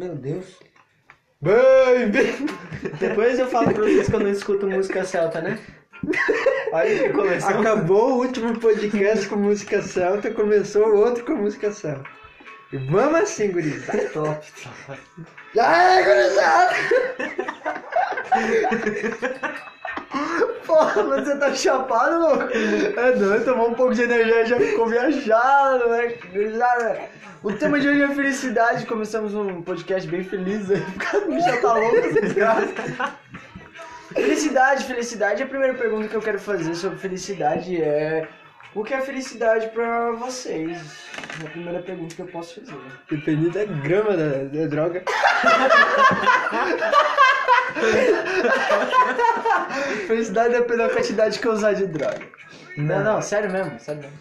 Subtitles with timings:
[0.00, 0.58] Meu Deus.
[1.42, 2.46] Baby!
[2.98, 5.58] Depois eu falo pra vocês que eu não escuto música celta, né?
[6.86, 7.60] Que coleção.
[7.60, 12.08] Acabou o último podcast com música celta, começou o outro com música celta.
[12.72, 14.08] E vamos assim, gurizada.
[14.08, 14.46] Top.
[15.58, 16.76] Ai, gurizada!
[20.66, 22.48] Porra, mas você tá chapado, louco?
[22.52, 26.16] É doido, tomou um pouco de energia e já ficou viajado, né?
[27.42, 28.86] O tema de hoje é felicidade.
[28.86, 30.82] Começamos um podcast bem feliz aí.
[31.14, 33.14] O bicho já tá louco, desgraça.
[34.12, 35.42] Felicidade, felicidade.
[35.42, 38.28] A primeira pergunta que eu quero fazer sobre felicidade é...
[38.74, 40.78] O que é felicidade pra vocês?
[41.42, 42.76] É a primeira pergunta que eu posso fazer.
[43.10, 45.02] Depende da grama da, da droga.
[50.06, 52.26] Felicidade depende da quantidade que eu usar de droga.
[52.76, 54.18] Não, não, sério mesmo, sério mesmo.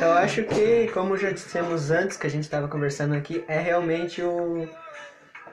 [0.00, 4.22] Eu acho que, como já dissemos antes, que a gente tava conversando aqui, é realmente
[4.22, 4.68] o,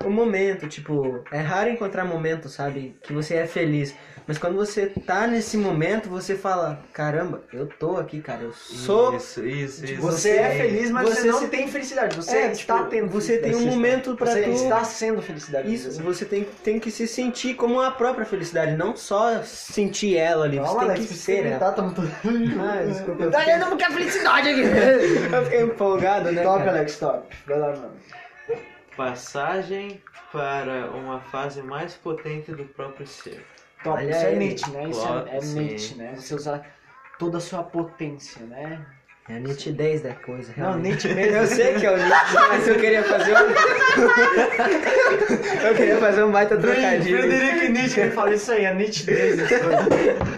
[0.04, 3.96] o momento, tipo, é raro encontrar momento, sabe, que você é feliz.
[4.28, 9.16] Mas quando você tá nesse momento, você fala, caramba, eu tô aqui, cara, eu sou...
[9.16, 10.02] Isso, isso, isso.
[10.02, 12.16] Você é feliz, mas você, Você não se- tem felicidade.
[12.16, 14.50] Você É, está tipo, tendo Você tem um momento pra Você tu...
[14.50, 15.72] está sendo felicidade.
[15.72, 16.02] Isso, assim.
[16.02, 20.58] você tem, tem que se sentir como a própria felicidade, não só sentir ela ali,
[20.58, 21.72] você Calma, tem Alex, que ser ela.
[21.72, 22.10] tamo todo...
[22.60, 24.62] Ah, desculpa, Tá olhando porque é felicidade aqui.
[25.36, 26.72] Eu fiquei empolgado, né, Top, cara?
[26.72, 27.28] Alex, top.
[27.46, 27.92] Vai lá, mano.
[28.96, 30.02] Passagem
[30.32, 33.46] para uma fase mais potente do próprio ser.
[33.84, 34.36] Top, Olha isso é.
[34.36, 34.90] Nietzsche, né?
[34.90, 35.42] Isso Claro, é, é.
[35.42, 36.14] Nietzsche, né?
[36.16, 36.66] Você usar
[37.20, 38.86] toda a sua potência, né?
[39.28, 41.08] É a nitidez da coisa, Não, realmente.
[41.08, 41.38] Nietzsche mesmo.
[41.38, 43.38] Eu sei que é o Nietzsche, mas eu queria fazer um...
[45.68, 47.22] eu queria fazer um baita trocadilho.
[47.24, 49.38] Frederico Nietzsche, ele fala isso aí, a nitidez.
[49.38, 50.35] das coisas.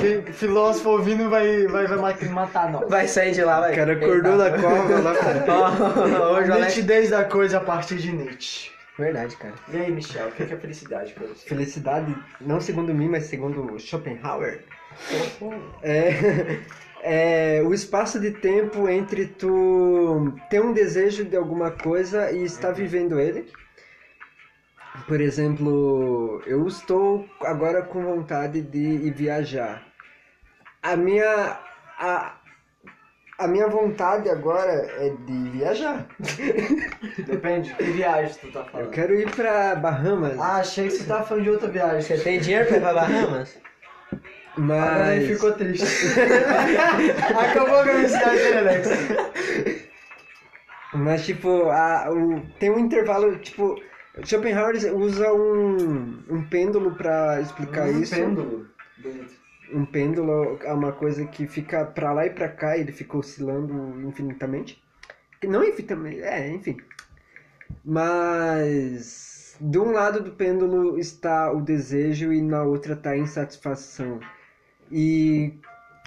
[0.00, 2.88] Quem- Filósofo ouvindo vai, vai, vai ma- matar nós.
[2.88, 3.72] Vai sair de lá, vai.
[3.72, 6.74] O cara acordou da cova lá Hoje a Alex...
[6.76, 8.70] nitidez da coisa a partir de Nietzsche.
[8.98, 9.54] Verdade, cara.
[9.72, 11.48] E aí, Michel, o que é felicidade pra você?
[11.48, 14.60] Felicidade, não segundo mim, mas segundo Schopenhauer,
[15.82, 16.58] é,
[17.02, 22.72] é o espaço de tempo entre tu ter um desejo de alguma coisa e estar
[22.72, 23.50] vivendo ele.
[25.06, 29.86] Por exemplo, eu estou agora com vontade de ir viajar.
[30.82, 31.58] A minha
[31.98, 32.34] a,
[33.38, 36.06] a minha vontade agora é de viajar.
[37.26, 38.90] Depende, que viagem tu tá Eu falando?
[38.90, 42.00] quero ir para Bahamas, Ah, achei que você tava falando de outra viagem.
[42.02, 43.58] Você tem dinheiro pra ir pra Bahamas?
[44.56, 45.86] Agora ele mas ficou triste.
[47.38, 48.88] Acabou a felicidade dele, Alex.
[50.92, 53.80] Mas, tipo, a, o, tem um intervalo, tipo,
[54.24, 58.14] Schopenhauer usa um, um pêndulo pra explicar Um isso.
[58.14, 58.66] Pêndulo.
[58.98, 59.39] Bonito.
[59.72, 64.00] Um pêndulo é uma coisa que fica pra lá e pra cá, ele fica oscilando
[64.06, 64.82] infinitamente.
[65.46, 66.76] Não infinitamente, é, enfim.
[67.84, 74.20] Mas, de um lado do pêndulo está o desejo e na outra está a insatisfação.
[74.90, 75.54] E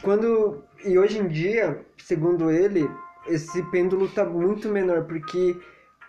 [0.02, 2.90] quando e hoje em dia, segundo ele,
[3.28, 5.56] esse pêndulo está muito menor porque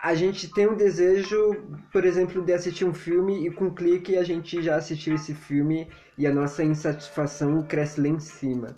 [0.09, 1.39] a gente tem um desejo,
[1.91, 5.33] por exemplo, de assistir um filme e com um clique a gente já assistiu esse
[5.33, 8.75] filme e a nossa insatisfação cresce lá em cima.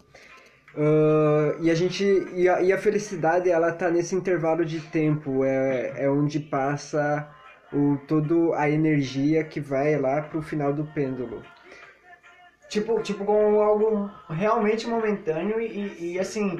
[0.75, 5.43] Ah, e a gente e a, e a felicidade ela tá nesse intervalo de tempo
[5.43, 7.27] é, é onde passa
[7.73, 11.41] o todo a energia que vai lá pro final do pêndulo
[12.69, 16.59] Tipo, tipo com algo realmente momentâneo e, e, assim.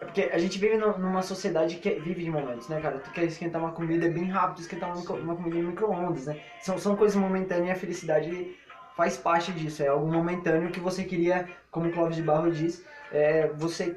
[0.00, 2.98] É Porque a gente vive numa sociedade que vive de momentos, né, cara?
[2.98, 6.26] Tu quer esquentar uma comida é bem rápido, esquentar uma, micro- uma comida em micro-ondas,
[6.26, 6.40] né?
[6.60, 8.56] São, são coisas momentâneas e a felicidade
[8.96, 9.82] faz parte disso.
[9.82, 13.96] É algo momentâneo que você queria, como o Clóvis de Barro diz, é, você,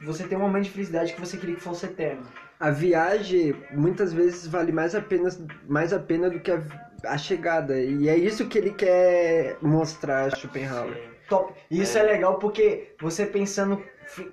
[0.00, 2.22] você tem um momento de felicidade que você queria que fosse eterno.
[2.60, 5.28] a viagem muitas vezes vale mais a pena,
[5.68, 6.60] mais a pena do que a,
[7.04, 11.52] a chegada e é isso que ele quer mostrar Schopenhauer Top.
[11.70, 12.02] E isso é.
[12.02, 13.82] legal porque você pensando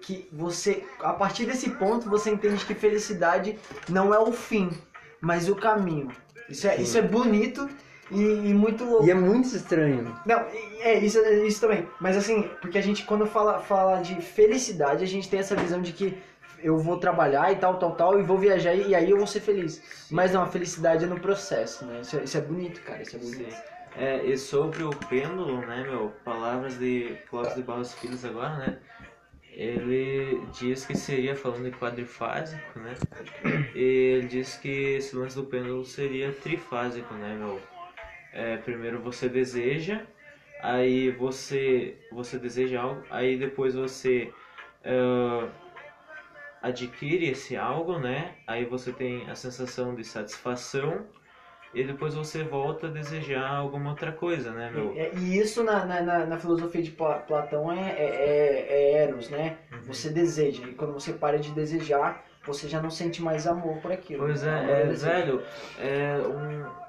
[0.01, 3.59] que você, a partir desse ponto, você entende que felicidade
[3.89, 4.69] não é o fim,
[5.19, 6.09] mas o caminho.
[6.49, 7.67] Isso é, isso é bonito
[8.11, 9.05] e, e muito louco.
[9.05, 10.45] e é muito estranho Não,
[10.79, 11.87] é isso, isso também.
[11.99, 15.81] Mas assim, porque a gente quando fala, fala de felicidade, a gente tem essa visão
[15.81, 16.17] de que
[16.63, 19.41] eu vou trabalhar e tal, tal, tal, e vou viajar e, aí eu vou ser
[19.41, 19.81] feliz.
[20.09, 21.99] Mas não, a felicidade é no processo, né?
[22.01, 23.01] Isso é, isso é bonito, cara.
[23.01, 23.51] Isso é bonito.
[23.51, 23.74] Sim.
[23.97, 26.09] É, e sobre o pêndulo, né, meu?
[26.23, 28.79] Palavras de Clóvis de Barros Filhos agora, né?
[29.51, 32.93] Ele diz que seria falando de quadrifásico, né?
[33.73, 37.61] E ele diz que esse lance do pêndulo seria trifásico, né, meu?
[38.33, 40.05] É, primeiro você deseja,
[40.61, 44.29] aí você você deseja algo, aí depois você
[44.83, 45.47] ah,
[46.61, 48.35] adquire esse algo, né?
[48.45, 51.05] Aí você tem a sensação de satisfação
[51.75, 54.93] e depois você volta a desejar alguma outra coisa, né, meu?
[54.95, 58.91] É, E isso na, na, na- na filosofia de Pla- Platão é, é, é- é
[59.03, 59.57] eros, né?
[59.71, 59.79] Uhum.
[59.87, 60.63] Você deseja.
[60.65, 64.23] E quando você para de desejar, você já não sente mais amor por aquilo.
[64.23, 65.05] Pois é, Agora é, desejo.
[65.11, 65.43] velho,
[65.79, 66.17] é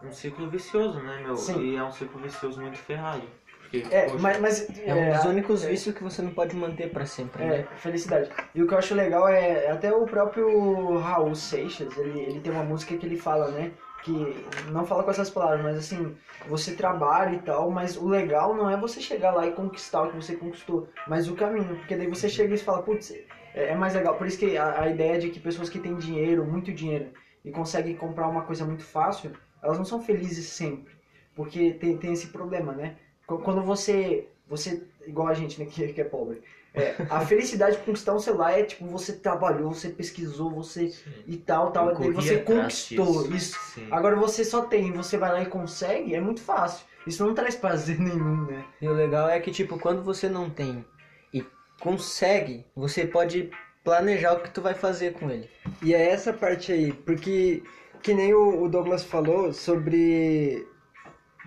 [0.03, 1.37] um, um ciclo vicioso, né, meu?
[1.37, 1.61] Sim.
[1.63, 3.23] E é um ciclo vicioso muito ferrado.
[3.61, 6.31] Porque, É, poxa, mas, mas É um dos é, únicos é, vícios que você não
[6.31, 7.67] pode manter pra sempre, É, né?
[7.79, 8.31] felicidade.
[8.55, 12.53] E o que eu acho legal é até o próprio Raul Seixas, ele, ele tem
[12.53, 13.73] uma música que ele fala, né?
[14.07, 16.17] Que não fala com essas palavras, mas assim,
[16.49, 20.11] você trabalha e tal, mas o legal não é você chegar lá e conquistar o
[20.11, 21.77] que você conquistou, mas o caminho.
[21.77, 23.25] Porque daí você chega e fala, putz, é,
[23.73, 24.15] é mais legal.
[24.17, 27.11] Por isso que a, a ideia de que pessoas que têm dinheiro, muito dinheiro,
[27.45, 29.33] e conseguem comprar uma coisa muito fácil,
[29.63, 30.95] elas não são felizes sempre.
[31.35, 32.97] Porque tem, tem esse problema, né?
[33.27, 36.43] Qu- Quando você, você igual a gente, né, que, que é pobre,
[36.77, 41.11] é, a felicidade de conquistar um celular é tipo, você trabalhou, você pesquisou, você sim.
[41.27, 43.35] e tal, tal, e você conquistou disso.
[43.35, 43.59] isso.
[43.75, 43.89] Sim.
[43.91, 46.87] Agora você só tem, você vai lá e consegue, é muito fácil.
[47.07, 48.63] Isso não traz prazer nenhum, né?
[48.79, 50.85] E o legal é que, tipo, quando você não tem
[51.33, 51.43] e
[51.81, 53.51] consegue, você pode
[53.83, 55.49] planejar o que tu vai fazer com ele.
[55.83, 57.63] E é essa parte aí, porque
[58.03, 60.69] que nem o o Douglas falou sobre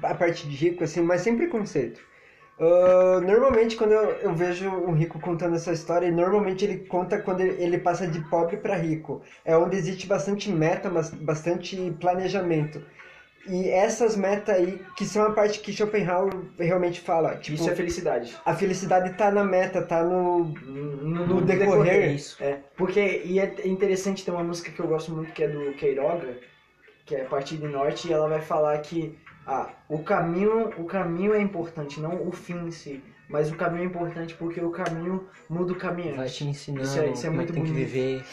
[0.02, 2.02] a parte de rico, assim, mas sem preconceito.
[2.60, 7.42] Ah, normalmente quando eu, eu vejo um rico contando essa história, normalmente ele conta quando
[7.42, 9.22] ele, ele passa de pobre para rico.
[9.46, 12.82] É onde existe bastante meta, mas bastante planejamento.
[13.48, 17.38] E essas metas aí, que são a parte que Schopenhauer realmente fala.
[17.38, 18.38] Tipo, Isso é felicidade.
[18.46, 22.14] a felicidade tá na meta, tá no, No, no decorrer.
[22.14, 22.38] Isso.
[22.44, 25.74] É, porque, e é interessante, tem uma música que eu gosto muito que é do
[25.74, 26.38] Queiroga,
[27.06, 31.42] que é Partido Norte, e ela vai falar que ah, o caminho, o caminho é
[31.42, 35.74] importante, não o fim em si, mas o caminho é importante porque o caminho muda
[35.74, 36.18] o caminhante.
[36.18, 37.88] Vai te ensinando Isso é- isso é é muito que tem que bonito.
[37.88, 38.24] viver.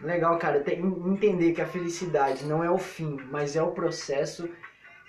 [0.00, 4.48] Legal, cara, tem, entender que a felicidade não é o fim, mas é o processo,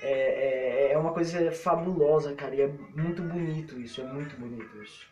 [0.01, 4.81] é, é, é uma coisa fabulosa, cara, e é muito bonito isso, é muito bonito
[4.81, 5.05] isso.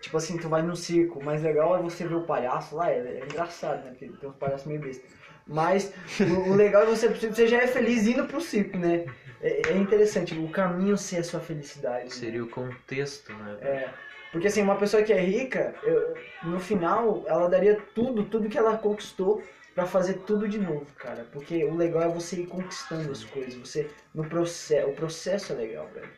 [0.00, 2.90] Tipo assim, tu vai no circo, o mais legal é você ver o palhaço lá,
[2.90, 5.06] é, é engraçado, né, porque tem uns palhaços meio besta.
[5.46, 9.04] Mas o, o legal é você, você já é feliz indo pro circo, né?
[9.40, 12.04] É, é interessante, o caminho ser a sua felicidade.
[12.04, 12.10] né?
[12.10, 13.58] Seria o contexto, né?
[13.60, 13.88] É,
[14.30, 18.58] porque assim, uma pessoa que é rica, eu- no final, ela daria tudo, tudo que
[18.58, 19.42] ela conquistou
[19.74, 21.24] pra fazer tudo de novo, cara.
[21.32, 25.56] Porque o legal é você ir conquistando as coisas, você no processo, o processo é
[25.56, 26.08] legal, velho.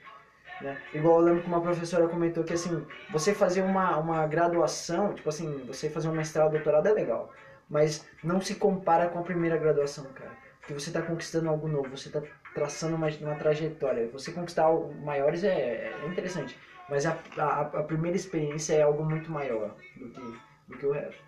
[0.60, 0.78] Né?
[0.92, 5.28] Igual eu lembro que uma professora comentou que assim, você fazer uma, uma graduação, tipo
[5.28, 7.32] assim, você fazer um mestrado, doutorado é legal,
[7.68, 10.32] mas não se compara com a primeira graduação, cara.
[10.60, 12.22] Porque você tá conquistando algo novo, você tá
[12.54, 14.08] traçando uma, uma trajetória.
[14.08, 16.58] Você conquistar algo maiores é, é interessante.
[16.88, 20.38] Mas a, a, a primeira experiência é algo muito maior do que,
[20.68, 21.22] do que o resto.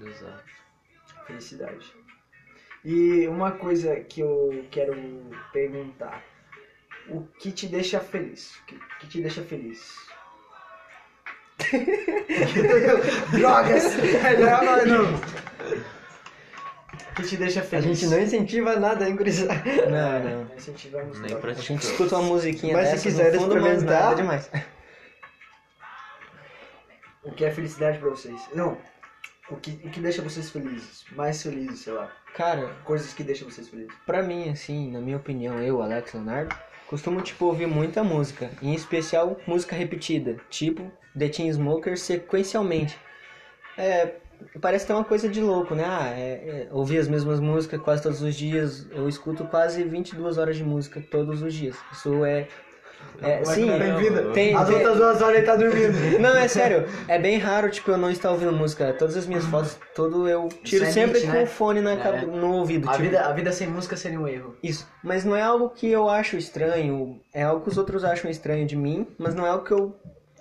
[0.00, 0.44] Exato.
[1.26, 1.94] Felicidade.
[2.84, 4.94] E uma coisa que eu quero
[5.52, 6.22] perguntar.
[7.08, 8.56] O que te deixa feliz?
[8.56, 10.08] O que, que te deixa feliz?
[13.32, 13.96] Drogas!
[13.96, 15.14] Melhor agora não.
[15.14, 17.98] O que te deixa A feliz?
[17.98, 19.54] gente não incentiva nada, hein, gurizada?
[19.88, 20.44] Não, não.
[20.46, 21.58] Não incentivamos Nem drogas.
[21.58, 24.50] A gente escuta uma musiquinha Mas se quiser no fundo, experimentar- nada demais.
[27.24, 28.40] O que é felicidade pra vocês?
[28.54, 28.76] Não.
[29.48, 31.04] O que, o que deixa vocês felizes?
[31.12, 32.10] Mais felizes, sei lá.
[32.34, 33.92] Cara, Coisas que deixam vocês felizes.
[34.04, 36.54] Pra mim, assim, na minha opinião, eu, Alex Leonardo,
[36.86, 38.50] costumo, tipo, ouvir muita música.
[38.60, 40.36] Em especial, música repetida.
[40.50, 42.98] Tipo, The Chainsmokers sequencialmente.
[43.78, 44.14] É,
[44.60, 45.84] parece que é uma coisa de louco, né?
[45.86, 48.86] Ah, é, é, ouvir as mesmas músicas quase todos os dias.
[48.90, 51.76] Eu escuto quase 22 horas de música todos os dias.
[51.92, 52.48] Isso é...
[53.22, 54.22] é é sim, não tem vida?
[54.32, 55.92] tem- As tem- outras duas horas ele tá dormindo.
[56.20, 56.86] não, é sério.
[57.06, 58.92] É bem raro, tipo, eu não estar ouvindo música.
[58.94, 61.42] Todas as minhas fotos, todo eu tiro é sempre com né?
[61.42, 61.96] o fone na, É.
[61.96, 62.88] cabe- no ouvido.
[62.88, 64.56] A tipo, vida, a vida sem música seria um erro.
[64.62, 68.30] isso, mas não é algo que eu acho estranho, é algo que os outros acham
[68.30, 69.94] estranho de mim, mas não é algo que eu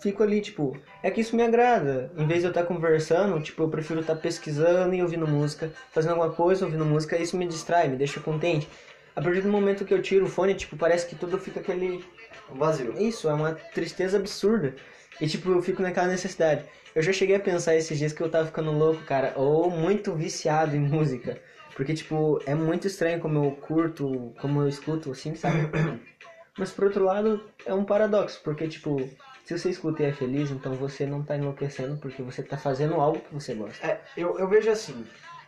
[0.05, 2.11] fico ali, tipo, é que isso me agrada.
[2.15, 6.11] Em vez de eu estar conversando, tipo, eu prefiro estar pesquisando e ouvindo música, fazendo
[6.11, 8.69] alguma coisa, ouvindo música, isso me distrai, me deixa contente.
[9.15, 12.05] A partir do momento que eu tiro o fone, tipo, parece que tudo fica aquele
[12.51, 12.93] vazio.
[13.01, 14.75] isso, é uma tristeza absurda.
[15.19, 16.65] E tipo, eu fico naquela necessidade.
[16.93, 20.13] Eu já cheguei a pensar esses dias que eu tava ficando louco, cara, ou muito
[20.13, 21.41] viciado em música.
[21.75, 25.57] Porque, tipo, é muito estranho como eu curto, como eu escuto, assim, sabe?
[26.57, 29.09] Mas por outro lado, é um paradoxo, porque, tipo,
[29.45, 32.95] se você escuta e é feliz, então você não tá enlouquecendo porque você tá fazendo
[32.95, 33.85] algo que você gosta.
[33.87, 35.05] É, eu, eu vejo assim,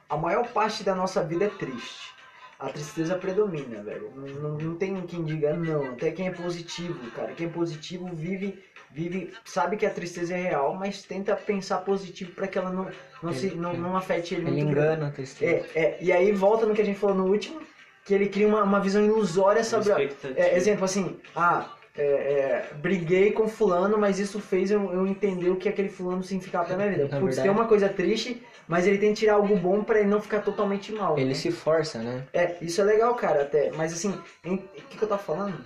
[0.10, 2.14] a maior parte da nossa vida é triste.
[2.60, 4.12] a tristeza predomina, velho.
[4.16, 5.92] Não, não, não tem quem diga não.
[5.94, 7.34] Até quem é positivo, cara.
[7.34, 12.32] Quem é positivo vive, vive, sabe que a tristeza é real, mas tenta pensar positivo
[12.34, 12.90] pra que ela não,
[13.22, 14.94] não, se, não, não afete ele, Ele muito grande.
[14.96, 15.68] engana a tristeza.
[15.76, 17.62] É, é, e aí volta no que a gente falou no último,
[18.04, 19.98] que ele cria uma, uma visão ilusória sobre a,
[20.36, 25.50] é, exemplo assim, ah, é, é, briguei com fulano, mas isso fez eu, eu entender
[25.50, 27.20] o que aquele fulano significava pra minha vida.
[27.20, 30.22] Putz, tem uma coisa triste, mas ele tem que tirar algo bom pra ele não
[30.22, 31.18] ficar totalmente mal.
[31.18, 31.34] Ele né?
[31.34, 32.24] se força, né?
[32.34, 33.72] É, isso é legal, cara, até.
[33.72, 34.14] Mas assim,
[34.46, 35.58] o que, que eu tava falando?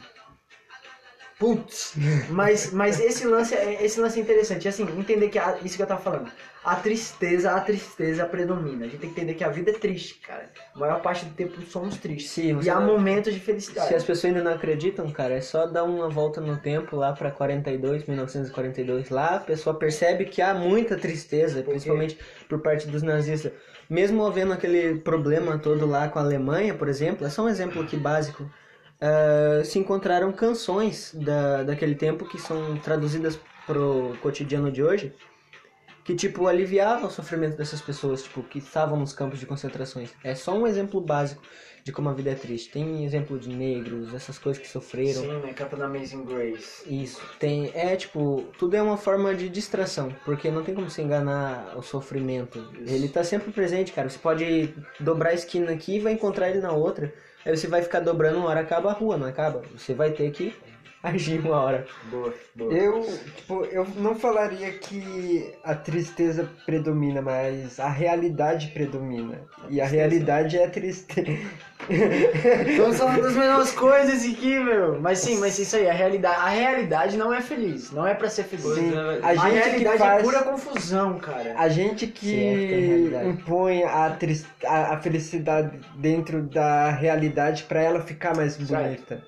[1.41, 1.95] Putz!
[2.29, 4.67] Mas, mas esse lance é esse lance é interessante.
[4.67, 6.31] Assim, entender que a- isso que eu tava falando.
[6.63, 8.86] A tristeza, a tristeza predomina.
[8.86, 10.51] A gente tem que entender que a vida é triste, cara.
[10.75, 12.29] A maior parte do tempo somos tristes.
[12.29, 13.88] Sim, E há não- momentos de felicidade.
[13.88, 17.12] Se as pessoas ainda não acreditam, cara, é só dar uma volta no tempo lá
[17.13, 19.10] pra 42, 1942.
[19.10, 23.51] Lá a pessoa percebe que há muita tristeza, principalmente por parte dos nazistas.
[23.89, 27.81] Mesmo havendo aquele problema todo lá com a Alemanha, por exemplo, é só um exemplo
[27.81, 28.48] aqui básico.
[29.01, 35.13] Ah, se encontraram canções da, daquele tempo que são traduzidas pro cotidiano de hoje
[36.03, 40.12] que tipo aliviava o sofrimento dessas pessoas tipo que estavam nos campos de concentrações.
[40.24, 41.41] É só um exemplo básico
[41.84, 42.72] de como a vida é triste.
[42.72, 45.22] Tem exemplo de negros essas coisas que sofreram.
[45.22, 45.53] Sim, né?
[45.53, 46.84] Canta da Amazing Grace.
[46.88, 47.22] isso.
[47.39, 51.77] Tem é tipo tudo é uma forma de distração porque não tem como se enganar
[51.77, 52.60] o sofrimento.
[52.81, 52.93] Isso.
[52.93, 54.10] ele tá sempre presente cara.
[54.10, 57.13] Você pode dobrar a esquina aqui e vai encontrar ele na outra
[57.45, 59.62] aí você vai ficar dobrando uma hora acaba a rua não acaba?
[59.75, 60.53] Você vai ter que
[61.03, 62.74] agir uma hora Boa, boa.
[62.74, 63.01] Eu,
[63.36, 69.41] tipo, eu não falaria que a tristeza predomina, mas a realidade predomina.
[69.70, 71.27] E a realidade é a tristeza.
[72.70, 75.00] Estamos falando das mesmas coisas aqui, meu.
[75.01, 77.91] Mas sim, mas isso aí, a realidade, a realidade não é feliz.
[77.91, 78.63] Não é pra ser feliz.
[78.65, 81.53] Sim, é, a A, gente que realidade faz- é pura confusão, cara.
[81.58, 83.29] A gente Sim, é que tem realidade.
[83.29, 89.24] impõe a, tris- a, a felicidade dentro da realidade pra ela ficar mais bonita.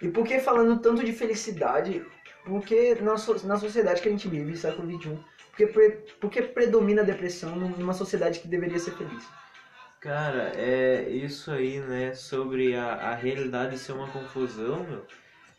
[0.00, 2.04] E por que falando tanto de felicidade?
[2.44, 5.18] Porque na, so- na sociedade que a gente vive, século XXI,
[5.50, 9.24] porque, pre, porque predomina a depressão numa sociedade que deveria ser feliz?
[10.00, 12.14] Cara, é isso aí, né?
[12.14, 15.04] Sobre a, a realidade ser uma confusão, meu.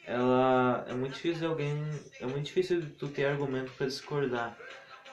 [0.06, 1.84] Ela é muito difícil alguém.
[2.22, 4.58] É muito difícil tu ter argumento pra discordar.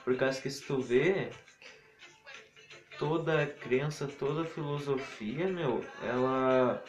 [0.04, 1.30] Por causa que se tu vê
[2.98, 6.82] toda crença, toda filosofia, meu, ela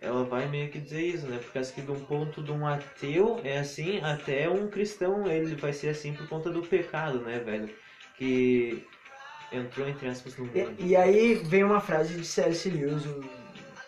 [0.00, 1.38] ela vai meio que dizer isso, né?
[1.38, 5.54] Por causa que de um ponto de um ateu é assim, até um cristão ele
[5.56, 7.68] vai ser assim por conta do pecado, né, velho?
[8.16, 8.86] Que
[9.52, 10.74] entrou entre aspas no mundo.
[10.78, 12.68] E, e aí vem uma frase de C.S.
[12.70, 13.22] Lewis, um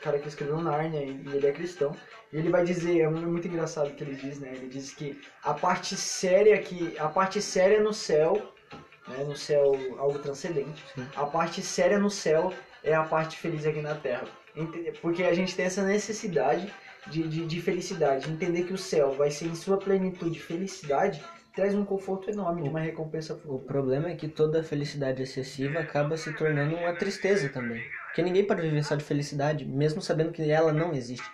[0.03, 1.95] cara que escreveu Narnia e ele é cristão.
[2.33, 4.53] E ele vai dizer, é muito engraçado o que ele diz, né?
[4.53, 8.53] Ele diz que a parte séria que a parte séria no céu,
[9.09, 10.83] né, no céu algo transcendente.
[11.17, 12.53] A parte séria no céu
[12.83, 14.27] é a parte feliz aqui na terra.
[15.01, 16.73] Porque a gente tem essa necessidade
[17.07, 21.23] de, de, de felicidade, entender que o céu vai ser em sua plenitude felicidade,
[21.55, 26.33] traz um conforto enorme, uma recompensa O problema é que toda felicidade excessiva acaba se
[26.35, 27.83] tornando uma tristeza também.
[28.07, 31.29] Porque ninguém pode viver só de felicidade, mesmo sabendo que ela não existe.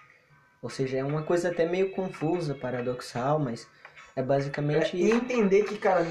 [0.62, 3.68] Ou seja, é uma coisa até meio confusa, paradoxal, mas
[4.14, 6.06] é basicamente E entender que, cara,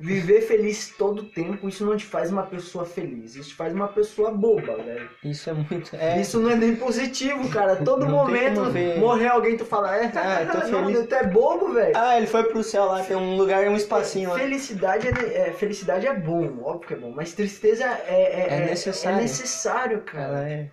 [0.00, 3.36] viver feliz todo tempo, isso não te faz uma pessoa feliz.
[3.36, 5.08] Isso te faz uma pessoa boba, velho.
[5.24, 5.94] isso é muito.
[5.96, 7.76] É, Isso não é nem positivo, cara.
[7.76, 8.62] Todo Não momento
[8.98, 11.06] morrer alguém, tu fala, é, Ah, tô não, feliz.
[11.06, 11.92] tu é bobo, velho.
[11.96, 14.38] Ah, ele foi pro céu lá, tem um lugar, um espacinho lá.
[14.38, 18.66] Felicidade é, é- felicidade é bom, óbvio que é bom, mas tristeza é, é, É
[18.66, 19.18] necessário.
[19.18, 20.24] É necessário, cara.
[20.24, 20.70] Ela é.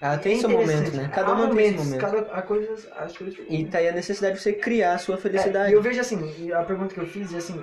[0.00, 1.08] Ela tem É seu momento, né?
[1.14, 2.00] Cada tem seu momento.
[2.00, 5.14] Cada a coisa, as coisas E tá aí a necessidade de você criar a sua
[5.14, 5.70] É, felicidade.
[5.70, 7.62] e eu vejo assim, a pergunta que eu fiz é assim,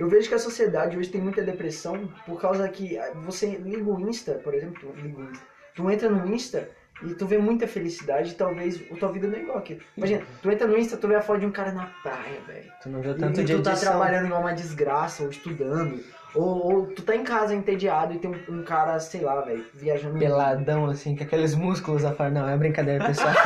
[0.00, 3.84] eu vejo que a sociedade hoje tem muita depressão por causa que ah, você liga
[3.84, 6.70] o Insta, por exemplo, tu liga o Insta, tu entra no Insta
[7.02, 9.78] e tu vê muita felicidade e talvez a tua vida não é igual aqui.
[9.98, 12.72] Imagina, tu entra no Insta, tu vê a foto de um cara na praia, velho.
[12.82, 13.90] Tu não vê tanto e de tu tá edição.
[13.90, 16.02] trabalhando igual uma desgraça, ou estudando.
[16.34, 19.66] Ou, ou tu tá em casa entediado e tem um, um cara, sei lá, velho,
[19.74, 20.18] viajando.
[20.18, 23.34] Peladão, assim, com aqueles músculos a falar, não, é brincadeira, pessoal.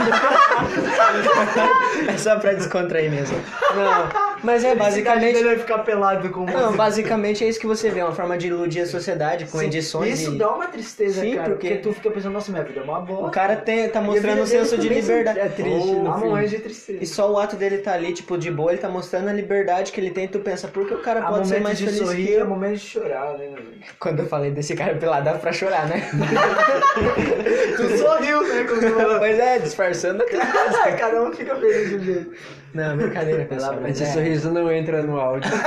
[2.08, 3.36] é só pra descontrair mesmo.
[3.74, 4.08] Não,
[4.42, 5.34] mas é A basicamente.
[5.34, 8.48] dele é ficar pelado com Não, basicamente é isso que você vê, uma forma de
[8.48, 10.20] iludir a sociedade com Sim, edições.
[10.20, 10.38] Isso e...
[10.38, 11.50] dá uma tristeza, Sim, cara.
[11.50, 11.82] porque- Porque...
[11.82, 13.24] tu fica pensando, nossa, minha vida é uma bosta.
[13.26, 15.38] O cara tem, tá a mostrando um senso de liberdade.
[15.38, 16.26] É triste Oh, fim.
[16.26, 16.98] momentos de tristeza.
[17.02, 19.92] E só o ato dele tá ali, tipo, de boa, ele tá mostrando a liberdade
[19.92, 22.06] que ele tem, tu pensa, por que o cara pode ser mais de feliz que
[22.06, 22.46] sorrir, há eu?
[22.48, 23.62] momentos de chorar, né, meu?
[23.98, 26.08] Quando eu falei desse cara pelado, dava pra chorar, né?
[27.76, 30.92] Tu sorriu, né, quando pois é, disfarçando a tristeza.
[30.98, 32.30] Cada um fica feliz de um jeito.
[32.74, 33.74] Não, brincadeira, pessoal.
[33.86, 35.50] Esse Mas é, sorriso não entra no áudio.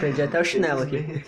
[0.00, 1.24] Perdi até o chinelo aqui.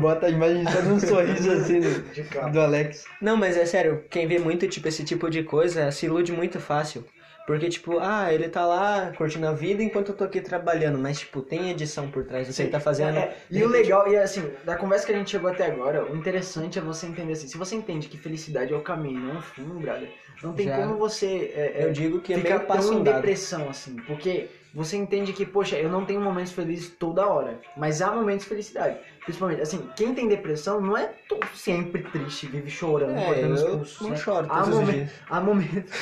[0.00, 3.04] Bota a imagem só de um sorriso assim do, do Alex.
[3.20, 6.60] Não, mas é sério, quem vê muito, tipo, esse tipo de coisa se ilude muito
[6.60, 7.04] fácil.
[7.48, 10.98] Porque, tipo, ah, ele tá lá curtindo a vida enquanto eu tô aqui trabalhando.
[10.98, 13.16] Mas, tipo, tem edição por trás do que ele tá fazendo.
[13.16, 16.14] É, e o legal, e assim, da conversa que a gente chegou até agora, o
[16.14, 19.38] interessante é você entender assim, se você entende que felicidade é o caminho, não é
[19.38, 20.10] um fim, brother,
[20.42, 20.76] não tem Já.
[20.76, 24.50] como você é, é, Eu digo que é meio passo tão em depressão, assim, porque
[24.74, 28.48] você entende que, poxa, eu não tenho momentos felizes toda hora, mas há momentos de
[28.50, 28.98] felicidade.
[29.24, 31.12] Principalmente, assim, quem tem depressão não é
[31.54, 34.16] sempre triste, vive chorando, É, cortando os pulsos, não né?
[34.16, 35.92] choro há, momen- há momentos...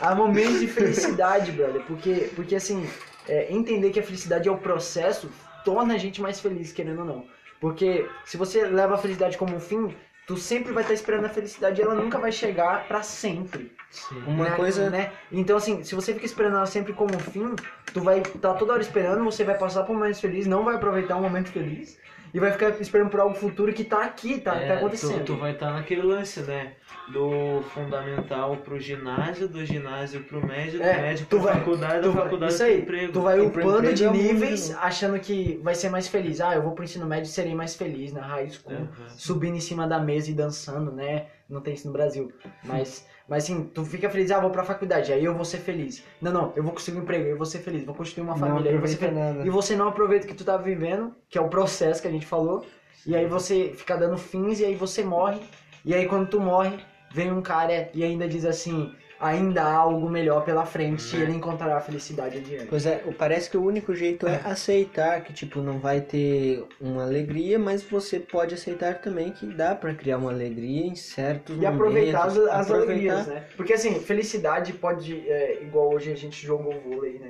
[0.00, 2.88] há momentos de felicidade, brother, porque, porque assim,
[3.28, 5.30] é, entender que a felicidade é o processo
[5.64, 7.24] torna a gente mais feliz, querendo ou não.
[7.60, 9.94] Porque se você leva a felicidade como um fim,
[10.26, 13.72] tu sempre vai estar esperando a felicidade e ela nunca vai chegar pra sempre.
[13.90, 14.22] Sim.
[14.26, 14.56] Uma né?
[14.56, 14.90] coisa.
[14.90, 15.12] né?
[15.30, 17.54] Então assim, se você fica esperando ela sempre como um fim,
[17.92, 20.74] tu vai estar toda hora esperando, você vai passar por um momento feliz, não vai
[20.74, 21.98] aproveitar um momento feliz
[22.36, 25.20] e vai ficar esperando por algo futuro que tá aqui, tá, É, tá acontecendo.
[25.20, 26.74] Tu, tu vai estar naquele lance, né?
[27.10, 32.00] Do fundamental pro ginásio, do ginásio pro médio, do É, médio tu pra vai- faculdade,
[32.02, 33.12] Tu da vai- faculdade isso pro aí, emprego.
[33.12, 36.08] tu vai pro upando de é o mundo de níveis achando que vai ser mais
[36.08, 36.40] feliz.
[36.40, 38.86] Ah, eu vou pro ensino médio e serei mais feliz na high school.
[39.16, 41.26] Subindo em cima da mesa e dançando, né?
[41.48, 42.30] Não tem isso no Brasil.
[42.64, 46.02] Mas, mas assim, tu fica feliz, ah, vou pra faculdade, aí eu vou ser feliz.
[46.20, 48.40] Não, não, eu vou conseguir um emprego, eu vou ser feliz, vou construir uma Não
[48.40, 48.70] família.
[48.80, 49.14] feliz.
[49.14, 49.46] nada.
[49.46, 52.10] E você não aproveita o que tu tá vivendo, que é o processo que a
[52.10, 52.64] gente falou.
[53.06, 55.40] E aí você fica dando fins e aí você morre.
[55.84, 56.78] E aí quando tu morre,
[57.12, 61.32] vem um cara e ainda diz assim, ainda há algo melhor pela frente e ele
[61.32, 62.66] encontrará a felicidade adiante.
[62.66, 67.02] Pois é, parece que o único jeito é aceitar que, tipo, não vai ter uma
[67.04, 71.66] alegria, mas você pode aceitar também que dá pra criar uma alegria em certos E
[71.66, 72.54] aproveitar as, momentos.
[72.54, 72.92] as Aproveitar.
[73.12, 73.44] alegrias, né?
[73.56, 77.28] Porque assim, felicidade pode, é, igual hoje a gente jogou vôlei, né?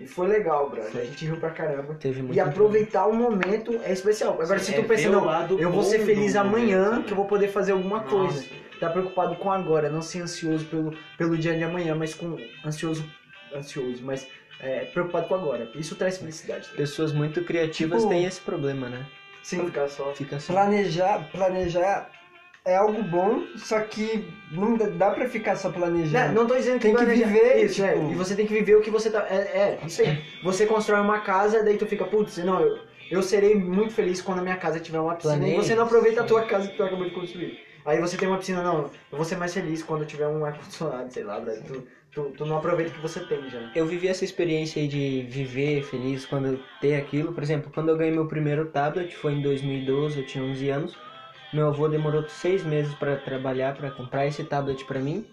[0.00, 1.02] E foi legal, brother.
[1.02, 1.94] A gente riu pra caramba.
[1.94, 4.40] Teve muito E aproveitar o momento é especial.
[4.40, 7.12] Agora, se É tu pensa, ver o não, eu vou ser feliz amanhã, momento, que
[7.12, 8.08] eu vou poder fazer alguma Nossa.
[8.08, 8.44] coisa.
[8.80, 13.04] Tá preocupado com agora, não ser ansioso pelo, pelo dia de amanhã, mas com ansioso,
[13.54, 14.26] ansioso, mas
[14.60, 15.68] é, preocupado com agora.
[15.74, 16.68] Isso traz felicidade.
[16.76, 19.04] Pessoas muito criativas Tipo- têm esse problema, né?
[19.42, 20.12] Sim, ficar só.
[20.14, 20.52] Fica só.
[20.52, 22.10] Planejar, planejar
[22.64, 26.34] é algo bom, só que não dá- pra ficar só Não, planejando.
[26.34, 27.94] não tô dizendo Tem que planejar- viver, Isso, é.
[27.94, 29.26] tipo- E você tem que viver o que você tá.
[29.30, 30.22] É, é, isso aí.
[30.42, 32.78] Você constrói uma casa, daí tu fica, putz, não, eu,
[33.10, 35.34] eu serei muito feliz quando a minha casa tiver uma piscina.
[35.36, 35.58] Planeje.
[35.58, 37.66] E você não aproveita a tua casa que tu acabou de construir.
[37.84, 41.12] Aí você tem uma piscina, não, eu vou ser mais feliz quando tiver um ar-condicionado,
[41.12, 41.62] sei lá, velho.
[41.62, 43.70] Tu, tu, tu não aproveita o que você tem já.
[43.74, 47.32] Eu vivi essa experiência aí de viver feliz quando eu ter aquilo.
[47.32, 50.98] Por exemplo, quando eu ganhei meu primeiro tablet, foi em 2012, eu tinha 11 anos.
[51.52, 55.26] Meu avô demorou seis meses pra trabalhar, pra comprar esse tablet pra mim.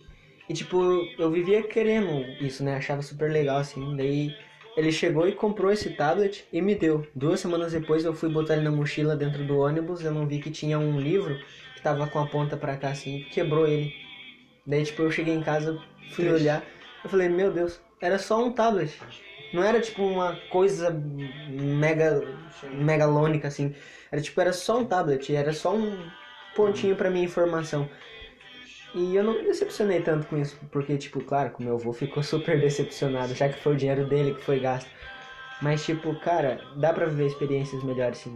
[0.48, 0.82] E tipo,
[1.18, 2.78] eu vivia querendo isso, né?
[2.78, 3.98] Achava super legal assim.
[3.98, 4.34] Daí
[4.78, 7.06] ele chegou e comprou esse tablet e me deu.
[7.16, 10.04] Duas semanas depois eu fui botar ele na mochila dentro do ônibus.
[10.04, 11.38] Eu não vi que tinha um livro
[11.86, 13.94] tava com a ponta pra cá assim, quebrou ele.
[14.66, 16.34] Daí tipo, eu cheguei em casa, fui Triste.
[16.34, 16.64] olhar.
[17.04, 19.00] Eu falei, meu Deus, era só um tablet.
[19.54, 20.90] Não era tipo uma coisa
[21.48, 22.24] mega
[22.74, 23.76] megalônica assim.
[24.12, 26.10] Era tipo, era só um tablet, era só um
[26.56, 27.88] pontinho pra minha informação.
[28.96, 31.94] E eu não me decepcionei tanto com isso, porque tipo, claro, que o meu avô
[31.94, 34.90] ficou super decepcionado, já que foi o dinheiro dele que foi gasto.
[35.62, 38.36] Mas tipo, cara, dá pra viver experiências melhores sim.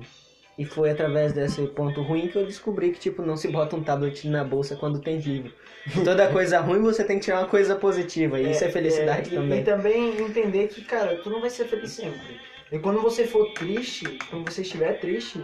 [0.59, 3.81] E foi através desse ponto ruim que eu descobri que, tipo, não se bota um
[3.81, 5.53] tablet na bolsa quando tem livro.
[6.03, 8.37] Toda coisa ruim você tem que tirar uma coisa positiva.
[8.37, 9.61] E isso é felicidade e- também.
[9.61, 12.41] E também entender que, cara, tu não vai ser feliz sempre.
[12.69, 15.41] E quando você for triste, quando você estiver triste,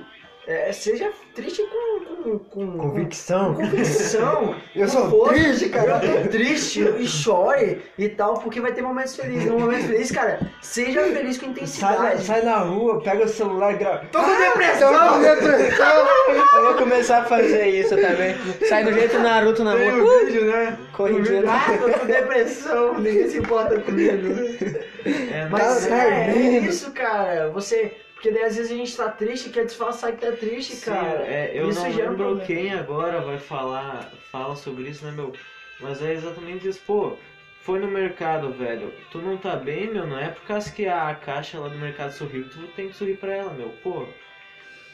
[0.47, 3.55] é, seja triste com, com, com, Convicção.
[3.55, 4.55] com convicção.
[4.75, 5.33] Eu com sou força.
[5.33, 6.03] triste, cara.
[6.05, 9.45] Eu tô triste e chore e tal, porque vai ter momentos felizes.
[9.45, 12.23] No momento feliz, cara, seja feliz com Sai, intensidade.
[12.23, 14.05] sai na rua, pega o celular e grava.
[14.11, 14.93] Tô com depressão!
[14.93, 16.07] Tô com depressão!
[16.55, 18.35] Eu vou começar a fazer isso também.
[18.67, 20.21] Sai do jeito Naruto na Tem rua.
[20.21, 20.77] um vídeo, né?
[20.93, 21.49] Corrigindo.
[21.49, 24.85] Ah, tô com depressão, ninguém se importa comigo.
[25.05, 27.51] É, Mas Tá é, é isso, cara.
[27.51, 27.93] Você.
[28.15, 31.23] Porque daí às vezes a gente tá triste, quer disfarçar que tá triste, Sim, cara.
[31.27, 32.41] é, eu isso não lembro problema.
[32.45, 35.31] quem agora vai falar fala sobre isso, né, meu?
[35.79, 37.17] Mas é exatamente isso, pô.
[37.61, 38.93] Foi no mercado, velho.
[39.11, 40.05] Tu não tá bem, meu?
[40.07, 43.17] Não é por causa que a caixa lá do mercado sorriu tu tem que sorrir
[43.17, 43.69] pra ela, meu.
[43.83, 44.05] Pô,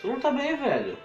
[0.02, 0.98] tu não tá bem, velho.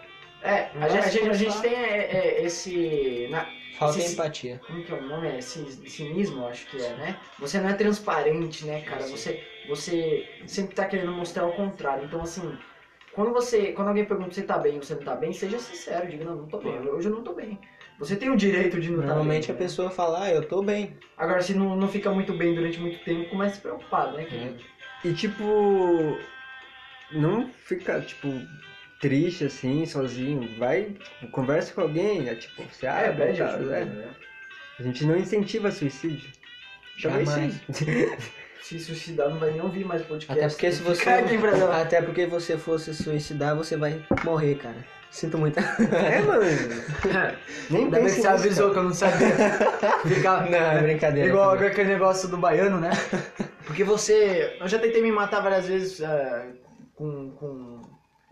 [0.43, 3.29] É, a, vai gente, a, gente, a gente tem é, é, esse.
[3.31, 3.47] na-
[3.79, 4.61] Falta esse- empatia.
[4.67, 5.29] Como que é o nome?
[5.29, 7.17] É ci- cinismo, eu acho que é, né?
[7.39, 9.07] Você não é transparente, né, cara?
[9.07, 12.05] Você, você sempre tá querendo mostrar o contrário.
[12.05, 12.57] Então, assim,
[13.13, 13.73] quando você.
[13.73, 16.25] Quando alguém pergunta se você tá bem ou você não tá bem, seja sincero, diga,
[16.25, 16.79] não, não tô bem.
[16.89, 17.59] Hoje eu não tô bem.
[17.99, 19.57] Você tem o direito de não estar Normalmente bem.
[19.57, 19.65] a né?
[19.65, 20.97] pessoa fala, ah, eu tô bem.
[21.17, 24.25] Agora, se não, não fica muito bem durante muito tempo, começa a se preocupar, né?
[24.25, 24.63] querido?
[25.05, 26.19] E tipo.
[27.13, 28.29] não fica, tipo,
[29.01, 30.59] triste assim, sozinho.
[30.59, 30.95] Vai,
[31.33, 33.85] conversa com alguém, é tipo, você É, abre, pede tá, ajuda, né?
[33.85, 34.11] né?
[34.79, 36.31] A gente não incentiva suicídio.
[36.97, 37.29] Jamais.
[37.29, 37.53] sim.
[38.63, 40.33] Se suicidar, não vai nem ouvir mais podcast.
[40.33, 41.09] Até porque se você.
[41.09, 44.85] Até porque você fosse suicidar, você vai morrer, cara.
[45.09, 45.59] Sinto muito.
[45.61, 46.43] é, mano.
[47.71, 49.29] Nem Ainda bem que você avisou que eu não sabia.
[50.51, 51.29] Não, é brincadeira.
[51.29, 51.69] Igual também.
[51.69, 52.91] aquele negócio do baiano, né?
[53.65, 54.57] Porque você.
[54.61, 56.47] Eu já tentei me matar várias vezes é,
[56.97, 57.76] com, com.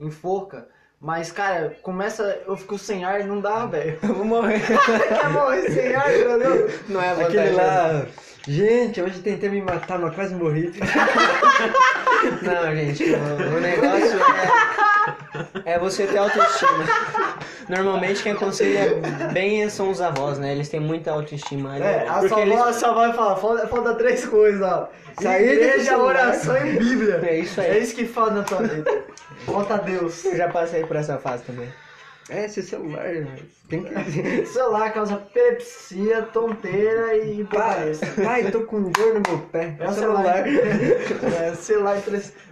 [0.00, 0.66] Em forca.
[1.00, 2.40] Mas, cara, começa.
[2.46, 3.98] Eu fico sem ar e não dá, velho.
[4.02, 4.60] Eu vou morrer.
[4.64, 6.72] Quer morrer sem ar, meu Deus?
[6.88, 7.54] Não é Aquele vantagem.
[7.56, 8.06] lá.
[8.46, 10.70] Gente, hoje tentei me matar, mas quase morri.
[12.42, 14.18] Não, gente, o, o negócio
[15.64, 16.84] é, é você ter autoestima.
[17.68, 19.00] Normalmente quem aconselha
[19.32, 20.52] bem são os avós, né?
[20.52, 21.78] Eles têm muita autoestima.
[21.78, 22.04] né?
[22.04, 24.90] É, a sua eles- avó, a sua avó fala, falta, falta três coisas, ó.
[25.20, 27.20] Sair do Igreja, oração e Bíblia.
[27.24, 27.66] É isso aí.
[27.70, 29.04] É isso que falta na tua vida.
[29.46, 30.24] Volta a Deus.
[30.24, 31.68] Eu já passei por essa fase também.
[32.28, 33.04] É, esse celular,
[33.68, 34.46] tem que.
[34.46, 37.92] Celular causa epilepsia, tonteira e Pai,
[38.24, 39.76] pai, tô com dor no meu pé.
[39.78, 40.44] É o celular.
[40.48, 42.02] é, celular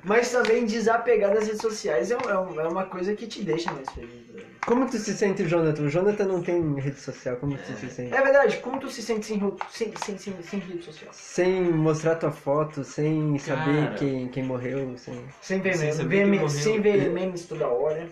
[0.04, 3.88] Mas também desapegar das redes sociais é, um- é uma coisa que te deixa mais
[3.90, 4.11] feliz.
[4.30, 4.52] velho.
[4.66, 5.82] Como tu se sente, Jonathan?
[5.82, 8.14] O Jonathan não tem rede social, como tu se sente?
[8.14, 11.11] É verdade, como tu se sente sem, sem, sem, sem, sem rede social?
[11.12, 13.94] Sem mostrar tua foto, sem saber Cara.
[13.96, 15.14] quem, quem morreu, sem...
[15.40, 18.06] Sem ver memes, saber sem ver memes toda hora.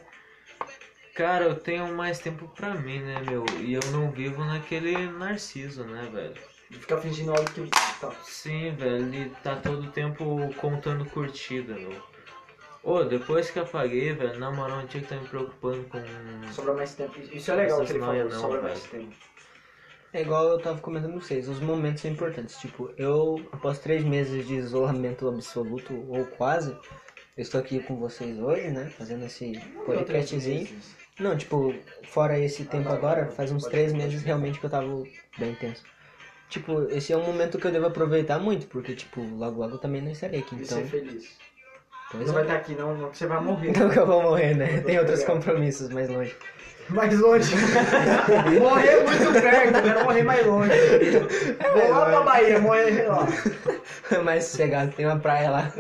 [1.20, 3.44] Cara, eu tenho mais tempo pra mim, né, meu?
[3.59, 6.35] E eu não vivo naquele narciso, né, velho?
[6.70, 7.68] Ficar fingindo algo que.
[8.00, 8.11] Tá.
[8.24, 11.92] Sim, velho, ele tá todo tempo contando curtida, meu.
[12.83, 15.98] Ô, depois que eu apaguei, velho, na moral, não tinha que estar me preocupando com.
[16.54, 17.20] Sobra mais tempo.
[17.20, 18.72] Isso é legal que ele falou, não, sobra velho.
[18.72, 19.14] mais tempo.
[20.14, 22.56] É igual eu tava comentando com vocês, os momentos são importantes.
[22.56, 26.70] Tipo, eu, após três meses de isolamento absoluto, ou quase,
[27.37, 28.87] eu estou aqui com vocês hoje, né?
[28.96, 30.66] Fazendo esse podcastzinho.
[31.20, 34.87] Não, tipo, fora esse tempo agora, faz uns três meses realmente que eu tava
[35.38, 35.83] bem tenso.
[36.48, 39.78] Tipo, esse é um momento que eu devo aproveitar muito, porque, tipo, logo logo eu
[39.78, 40.78] também não estarei aqui, E então...
[40.78, 41.38] ser feliz.
[42.11, 42.46] Pois Não vai é.
[42.46, 43.78] estar aqui, não, não, que você vai morrer.
[43.78, 44.80] Não que eu vou morrer, né?
[44.80, 46.35] Tem outros compromissos mais longe.
[46.88, 47.54] Mais longe.
[48.59, 50.72] morrer muito perto, eu quero morrer mais longe.
[51.72, 53.28] Vou lá pra Bahia, morrer lá.
[54.24, 55.72] mais sossegado, tem uma praia lá.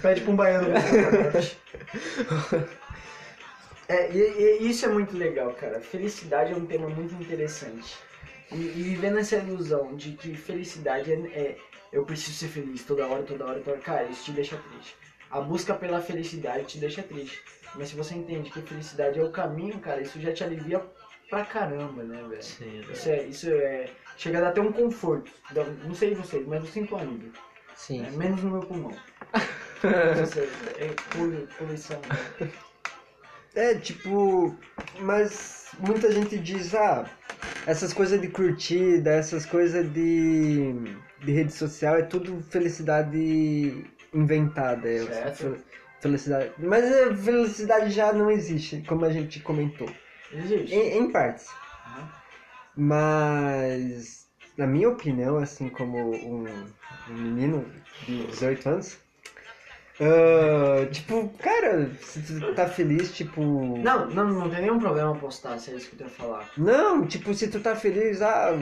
[0.00, 0.68] Pede pra um baiano.
[3.88, 5.80] É, e, e isso é muito legal, cara.
[5.80, 7.96] Felicidade é um tema muito interessante.
[8.52, 11.58] E, e vivendo essa ilusão de que felicidade é, é
[11.92, 14.96] eu preciso ser feliz toda hora, toda hora, toda hora, cara, isso te deixa triste.
[15.30, 17.42] A busca pela felicidade te deixa triste.
[17.74, 20.82] Mas se você entende que felicidade é o caminho, cara, isso já te alivia
[21.28, 22.42] pra caramba, né, velho?
[22.42, 22.92] Sim, velho.
[22.92, 23.86] Isso é, isso é.
[24.16, 25.30] Chega a dar até um conforto.
[25.84, 27.32] Não sei vocês, mas eu sinto alívio.
[27.74, 28.04] Sim.
[28.06, 28.96] É, menos no meu pulmão.
[29.84, 32.00] É, polu- poluição.
[33.54, 34.54] É, tipo,
[35.00, 37.08] mas muita gente diz, ah,
[37.66, 40.72] essas coisas de curtida, essas coisas de,
[41.22, 44.88] de rede social, é tudo felicidade inventada.
[44.88, 45.36] É, Certo.
[45.36, 45.56] fel-
[46.00, 46.50] felicidade.
[46.58, 49.88] Mas a felicidade já não existe, como a gente comentou.
[50.32, 50.74] Existe.
[50.74, 51.46] Em, em partes.
[51.86, 52.08] Aham.
[52.76, 54.26] Mas,
[54.58, 56.44] na minha opinião, assim como um,
[57.08, 57.64] um menino
[58.06, 58.98] de 18 anos,
[60.00, 63.42] ah, tipo, cara, se tu tá feliz, tipo.
[63.78, 66.48] Não, não, não tem nenhum problema postar, se é isso que eu ia falar.
[66.56, 68.58] Não, tipo, se tu tá feliz, ah,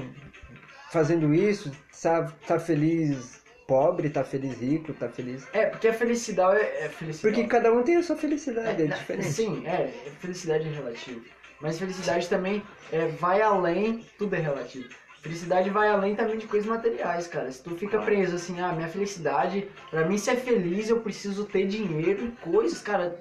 [0.91, 5.47] fazendo isso, tá, tá feliz pobre, tá feliz rico, tá feliz.
[5.53, 7.35] É, porque a felicidade é, é felicidade.
[7.37, 9.29] Porque cada um tem a sua felicidade, é, na- diferente.
[9.33, 9.89] Sim, é,
[10.21, 11.23] felicidade é relativo.
[11.61, 14.89] Mas felicidade também é, vai além, tudo é relativo.
[15.23, 17.51] Felicidade vai além também de coisas materiais, cara.
[17.51, 21.65] Se tu fica preso assim, ah, minha felicidade, pra mim ser feliz eu preciso ter
[21.69, 23.17] dinheiro e coisas, cara.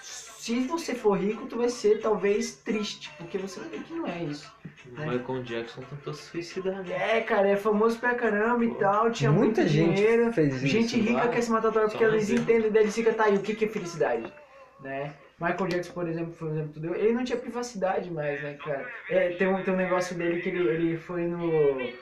[0.00, 4.04] Se você for rico, tu vai ser talvez triste, porque você vai ver que não
[4.04, 4.52] é isso.
[4.84, 7.18] O Michael Jackson tentou se suicidar, né?
[7.18, 10.32] É, cara, é famoso pra caramba e tal, tinha Muita muito gente dinheiro.
[10.32, 10.66] fez isso.
[10.66, 11.30] Gente rica claro.
[11.30, 13.68] quer se matar porque eles entendem, daí eles ficam, tá aí, o que que é
[13.68, 14.32] felicidade?
[14.80, 15.14] Né?
[15.42, 18.56] Michael Jackson, por exemplo, um exemplo que tu deu, ele não tinha privacidade mais, né,
[18.64, 18.88] cara?
[19.10, 21.92] É, tem, um, tem um negócio dele que ele, ele foi no...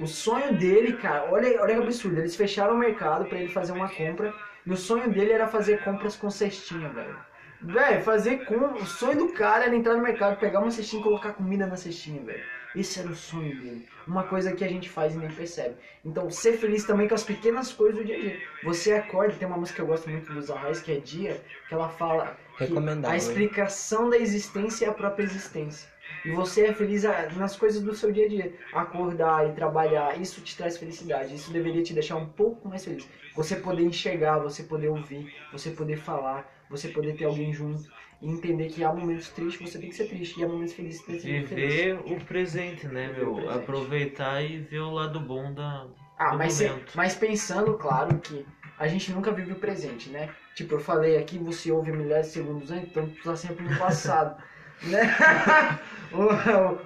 [0.00, 3.72] O sonho dele, cara, olha, olha que absurdo, eles fecharam o mercado pra ele fazer
[3.72, 4.32] uma compra,
[4.64, 7.16] e o sonho dele era fazer compras com cestinha, velho.
[7.60, 8.54] Velho, fazer com...
[8.54, 11.76] O sonho do cara era entrar no mercado, pegar uma cestinha e colocar comida na
[11.76, 12.42] cestinha, velho.
[12.74, 13.88] Esse era o sonho dele.
[14.06, 15.74] Uma coisa que a gente faz e nem percebe.
[16.04, 18.40] Então, ser feliz também com as pequenas coisas do dia a dia.
[18.64, 21.74] Você acorda, tem uma música que eu gosto muito dos Arrais, que é Dia, que
[21.74, 25.88] ela fala Recomendável, a explicação da existência é a própria existência.
[26.24, 27.04] E você é feliz
[27.36, 28.52] nas coisas do seu dia a dia.
[28.72, 31.34] Acordar e trabalhar, isso te traz felicidade.
[31.34, 33.08] Isso deveria te deixar um pouco mais feliz.
[33.36, 37.88] Você poder enxergar, você poder ouvir, você poder falar, você poder ter alguém junto.
[38.20, 40.40] E entender que há momentos tristes, você tem que ser triste.
[40.40, 41.74] E há momentos felizes, você tem que ser feliz.
[41.74, 43.34] Viver o presente, né, Viver meu?
[43.34, 43.58] presente.
[43.58, 45.86] Aproveitar e ver o lado bom da.
[46.18, 46.92] Ah, mas, momento.
[46.96, 48.44] mas pensando, claro, que
[48.78, 50.34] a gente nunca vive o presente, né?
[50.54, 53.76] Tipo, eu falei aqui, você ouve milhares de segundos antes, então tu tá sempre no
[53.76, 54.42] passado?
[56.12, 56.22] o,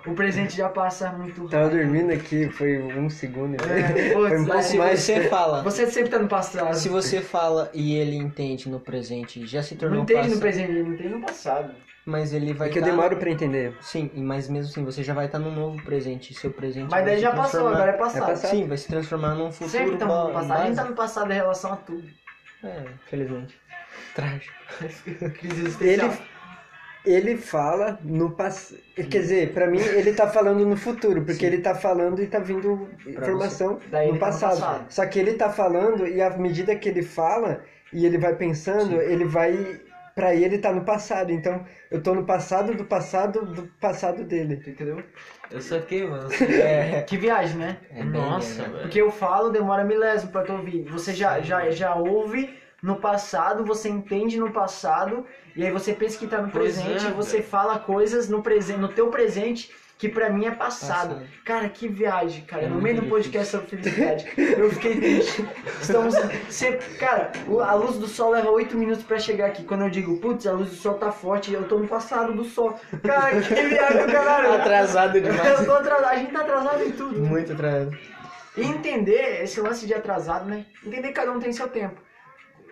[0.09, 1.79] o, o presente já passa muito Tava rápido.
[1.83, 3.57] dormindo aqui, foi um segundo.
[3.65, 5.01] É, Foi um putz, pouco Se mais.
[5.01, 6.75] você fala, Você sempre tá no passado.
[6.75, 10.35] se você fala e ele entende no presente, já se tornou não entende passado.
[10.35, 11.75] no presente, ele não entende no passado.
[12.05, 13.77] Mas ele vai É que eu tá- demoro pra entender.
[13.81, 16.35] Sim, e- mas mesmo assim, você já vai estar no novo presente.
[16.35, 18.25] Seu presente Mas daí já passou, agora é passado.
[18.25, 18.51] É passado.
[18.51, 20.53] Sim, vai se transformar num futuro Sempre tá no passado.
[20.61, 22.03] A gente tá no passado em relação a tudo.
[22.65, 23.57] É, felizmente.
[24.17, 24.53] Trágico.
[25.39, 26.11] Crise Ele.
[27.05, 28.79] Ele fala no passado.
[28.95, 31.47] Quer dizer, pra mim, ele tá falando no futuro, porque Sim.
[31.47, 34.61] ele tá falando e tá vindo informação Daí no ele tá no passado.
[34.61, 34.87] passado.
[34.93, 39.01] Só que ele tá falando e à medida que ele fala e ele vai pensando,
[39.01, 39.81] ele vai.
[40.15, 41.33] Pra ele tá no passado.
[41.33, 44.63] Então, eu tô no passado do passado do passado dele.
[44.67, 45.03] Entendeu?
[45.51, 46.29] Eu saquei, mano.
[46.51, 47.79] É, Que viagem, né?
[47.91, 48.69] é bem, Nossa, né?
[48.69, 48.81] velho.
[48.83, 50.85] Porque eu falo, demora milésimo pra tu ouvir.
[50.91, 56.19] Você já, já, já ouve no passado, você entende no passado, e aí você pensa
[56.19, 59.71] que tá no presente, é, e você fala coisas no, presente, no teu presente
[60.03, 61.15] que pra mim é passado.
[61.15, 61.29] Passado.
[61.45, 62.65] Cara, que viagem, cara.
[62.65, 65.49] É no meio do podcast sobre felicidade, eu fiquei triste.
[65.81, 66.17] Estamos
[66.51, 66.85] sempre.
[66.97, 67.31] Cara,
[67.65, 69.63] a luz do sol leva oito minutos pra chegar aqui.
[69.63, 72.43] Quando eu digo, putz, a luz do sol tá forte, eu tô no passado do
[72.43, 72.77] sol.
[73.01, 74.55] Cara, que viagem caralho.
[74.55, 75.61] Atrasado demais.
[75.61, 76.07] Eu tô atrasado.
[76.07, 77.21] A gente tá atrasado em tudo.
[77.21, 77.97] Muito atrasado.
[78.57, 80.67] E entender esse lance de atrasado, né?
[80.85, 82.01] Entender que cada um tem seu tempo.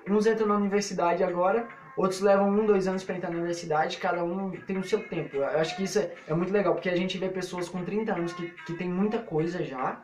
[0.09, 4.25] Uns entram na universidade agora, outros levam um, dois anos pra entrar na universidade, cada
[4.25, 5.37] um tem o seu tempo.
[5.37, 8.13] Eu acho que isso é, é muito legal, porque a gente vê pessoas com 30
[8.13, 10.03] anos que, que tem muita coisa já,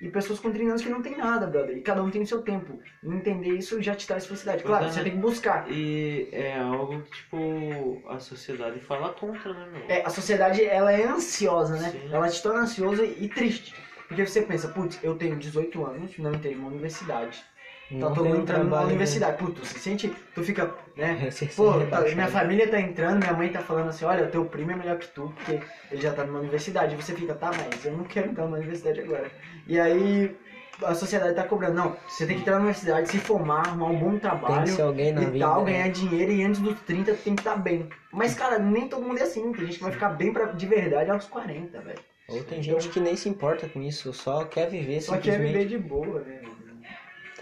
[0.00, 1.76] e pessoas com 30 anos que não tem nada, brother.
[1.76, 2.78] E cada um tem o seu tempo.
[3.02, 4.62] E entender isso já te traz felicidade.
[4.62, 5.04] Claro, é, você né?
[5.04, 5.70] tem que buscar.
[5.70, 9.82] E é algo que, tipo, a sociedade fala contra, né, meu?
[9.88, 11.90] É, a sociedade, ela é ansiosa, né?
[11.90, 12.12] Sim.
[12.12, 13.74] Ela te torna ansioso e triste.
[14.06, 17.42] Porque você pensa, putz, eu tenho 18 anos, não entrei numa universidade.
[17.90, 19.38] Tá todo mundo entrando numa trabalho, universidade.
[19.38, 21.14] Putz, você sente, tu fica, né?
[21.22, 21.30] né?
[21.30, 24.72] Se Pô, tá- minha família tá entrando, minha mãe tá falando assim, olha, teu primo
[24.72, 26.94] é melhor que tu, porque ele já tá numa universidade.
[26.94, 29.30] E você fica, tá, mas eu não quero entrar numa universidade agora.
[29.66, 30.34] E aí
[30.82, 33.96] a sociedade tá cobrando, não, você tem que entrar na universidade, se formar, arrumar um
[33.96, 35.38] bom trabalho na e vida.
[35.38, 35.72] tal, né?
[35.72, 37.88] ganhar dinheiro e antes dos 30 tu tem que estar bem.
[38.12, 39.52] Mas, cara, nem todo mundo é assim.
[39.52, 41.98] Tem gente que vai ficar bem pra, de verdade aos 40, velho.
[42.28, 45.52] Ou tem gente que nem se importa com isso, só quer viver Só quer simplesmente.
[45.52, 46.40] viver de boa, né?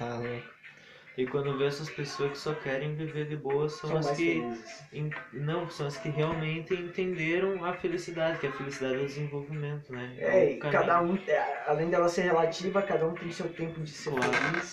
[0.08, 0.52] Tá louco.
[1.16, 4.42] E quando vê essas pessoas que só querem viver de boa são, São as que.
[4.92, 9.92] en- Não, são as que realmente entenderam a felicidade, que a felicidade é o desenvolvimento,
[9.92, 10.14] né?
[10.18, 10.82] É, e caminho.
[10.82, 14.32] cada um, é, além dela ser relativa, cada um tem seu tempo de ser Claro.
[14.32, 14.72] feliz.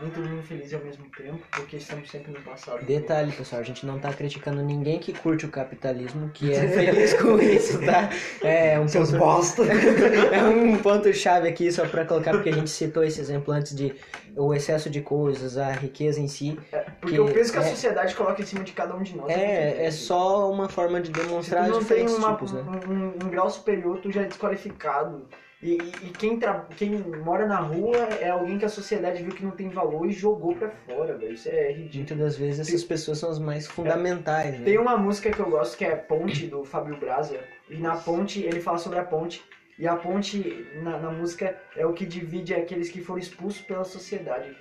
[0.00, 2.84] Nem todo mundo feliz ao mesmo tempo, porque estamos sempre no passado.
[2.84, 7.14] Detalhe, pessoal, a gente não tá criticando ninguém que curte o capitalismo, que é feliz
[7.14, 8.10] com isso, tá?
[8.42, 9.62] É um Seus ponto, bosta!
[10.34, 13.72] é um ponto chave aqui só pra colocar, porque a gente citou esse exemplo antes
[13.72, 13.94] de
[14.36, 16.58] o excesso de coisas, a riqueza em si.
[17.00, 19.16] Porque que o peso que a é- sociedade coloca em cima de cada um de
[19.16, 19.26] nós.
[19.28, 19.94] muito É, é grande.
[19.94, 22.62] só uma forma de Se tu demonstrar não tem diferentes uma- tipos, né?
[22.62, 25.28] um, um- um grau superior, tu já é desqualificado.
[25.64, 26.90] E, e- quem, tra- quem
[27.24, 30.54] mora na rua é alguém que a sociedade viu que não tem valor e jogou
[30.54, 31.32] pra fora, velho.
[31.32, 31.96] Isso é ridículo.
[31.96, 34.64] Muitas das vezes essas pessoas são as mais fundamentais, né?
[34.64, 37.38] Tem uma música que eu gosto que é Ponte, do Fábio Braza.
[37.70, 39.42] E na ponte, ele fala sobre a ponte.
[39.78, 43.84] E a ponte, na, na música, é o que divide aqueles que foram expulsos pela
[43.84, 44.54] sociedade.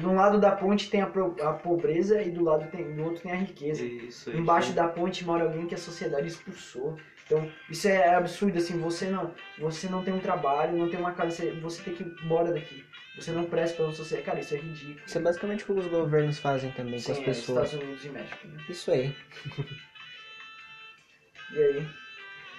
[0.00, 3.04] De um lado da ponte tem a, pro- a pobreza e do lado tem, do
[3.04, 3.84] outro tem a riqueza.
[3.84, 4.30] Isso.
[4.36, 6.96] Embaixo da ponte mora alguém que a sociedade expulsou.
[7.30, 11.12] Então, isso é absurdo, assim, você não, você não tem um trabalho, não tem uma
[11.12, 12.84] casa, você, você tem que ir embora daqui.
[13.14, 14.26] Você não presta pela sociedade.
[14.26, 15.00] Cara, isso é ridículo.
[15.06, 17.66] Isso é basicamente o que os governos fazem também com as Sim, é, pessoas.
[17.66, 18.48] Estados Unidos e México.
[18.48, 18.64] né?
[18.68, 19.14] Isso aí.
[21.52, 21.88] E aí?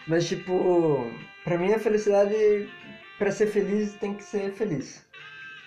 [0.06, 1.10] Mas, tipo,
[1.46, 2.70] pra mim a felicidade,
[3.18, 5.08] pra ser feliz, tem que ser feliz.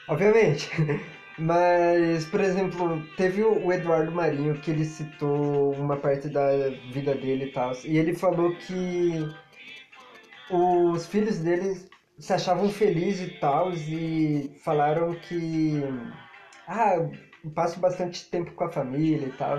[0.09, 0.71] Obviamente.
[1.39, 7.47] Mas, por exemplo, teve o Eduardo Marinho que ele citou uma parte da vida dele
[7.47, 7.73] e tal.
[7.85, 9.29] E ele falou que
[10.51, 13.73] os filhos dele se achavam felizes e tal.
[13.73, 15.83] E falaram que.
[16.69, 16.97] Ah,
[17.55, 19.59] passo bastante tempo com a família e tal.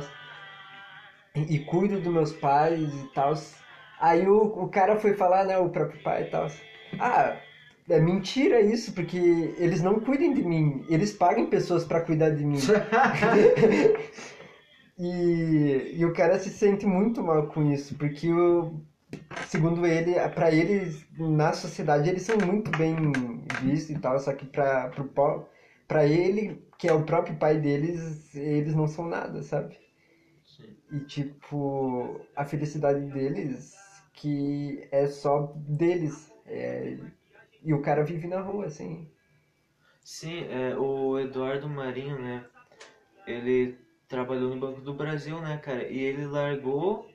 [1.35, 3.33] E, e cuido dos meus pais e tal.
[3.99, 6.47] Aí o, o cara foi falar, né, o próprio pai e tal.
[6.99, 7.38] Ah,
[7.89, 9.17] é mentira isso, porque
[9.58, 10.86] eles não cuidam de mim.
[10.89, 12.58] Eles pagam pessoas pra cuidar de mim.
[14.98, 18.82] e, e o cara se sente muito mal com isso, porque o,
[19.48, 22.95] segundo ele, pra eles, na sociedade, eles são muito bem
[23.62, 25.48] vistos e tal, só que pra, pro,
[25.88, 29.78] pra ele, que é o próprio pai deles, eles não são nada, sabe?
[30.91, 33.74] E tipo, a felicidade deles,
[34.13, 36.32] que é só deles.
[36.45, 36.98] é,
[37.65, 39.10] e o cara vive na rua, assim.
[40.04, 42.45] Sim, é, o Eduardo Marinho, né?
[43.28, 45.88] Ele trabalhou no Banco do Brasil, né, cara?
[45.88, 47.10] E ele largou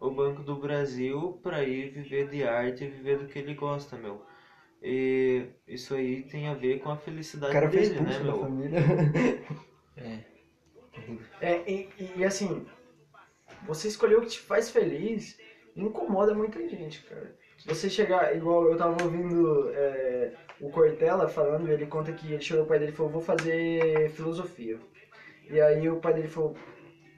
[0.00, 3.96] o Banco do Brasil pra ir viver de arte e viver do que ele gosta,
[3.96, 4.22] meu.
[4.82, 8.24] E isso aí tem a ver com a O felicidade cara foi dele, né, expulso
[8.24, 8.40] da meu?
[8.40, 8.80] família.
[9.96, 10.36] É.
[11.40, 12.66] É, e, e- e assim,
[13.66, 15.38] você escolher o que te faz feliz
[15.74, 17.36] incomoda muita gente, cara.
[17.64, 22.64] Você chegar, igual eu tava ouvindo é, o Cortella falando, ele conta que ele chegou
[22.64, 24.78] o pai dele e falou, vou fazer filosofia.
[25.50, 26.54] E aí o pai dele falou,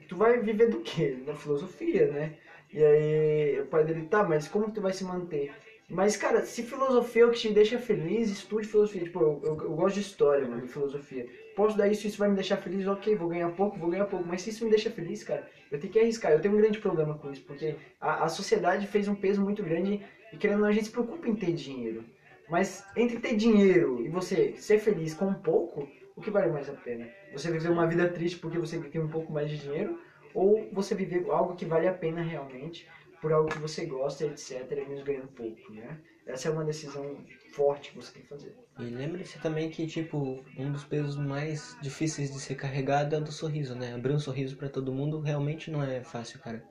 [0.07, 1.17] tu vai viver do quê?
[1.25, 2.33] Da filosofia, né?
[2.71, 5.51] E aí o pai dele, tá, mas como tu vai se manter?
[5.89, 9.03] Mas, cara, se filosofia é o que te deixa feliz, estude filosofia.
[9.03, 11.27] Tipo, eu, eu, eu gosto de história, mano, de filosofia.
[11.55, 14.27] Posso dar isso, isso vai me deixar feliz, ok, vou ganhar pouco, vou ganhar pouco.
[14.27, 16.31] Mas se isso me deixa feliz, cara, eu tenho que arriscar.
[16.31, 19.63] Eu tenho um grande problema com isso, porque a, a sociedade fez um peso muito
[19.63, 22.03] grande e querendo ou não, a gente se preocupa em ter dinheiro.
[22.49, 26.67] Mas entre ter dinheiro e você ser feliz com um pouco, o que vale mais
[26.69, 27.07] a pena?
[27.31, 29.97] Você viver uma vida triste porque você tem um pouco mais de dinheiro?
[30.33, 32.87] Ou você viver algo que vale a pena realmente,
[33.21, 35.97] por algo que você gosta, etc, e mesmo ganhando pouco, né?
[36.25, 38.53] Essa é uma decisão forte que você tem que fazer.
[38.79, 43.21] E lembre-se também que, tipo, um dos pesos mais difíceis de ser carregado é o
[43.21, 43.93] do sorriso, né?
[43.93, 46.63] Abrir um sorriso pra todo mundo realmente não é fácil, cara.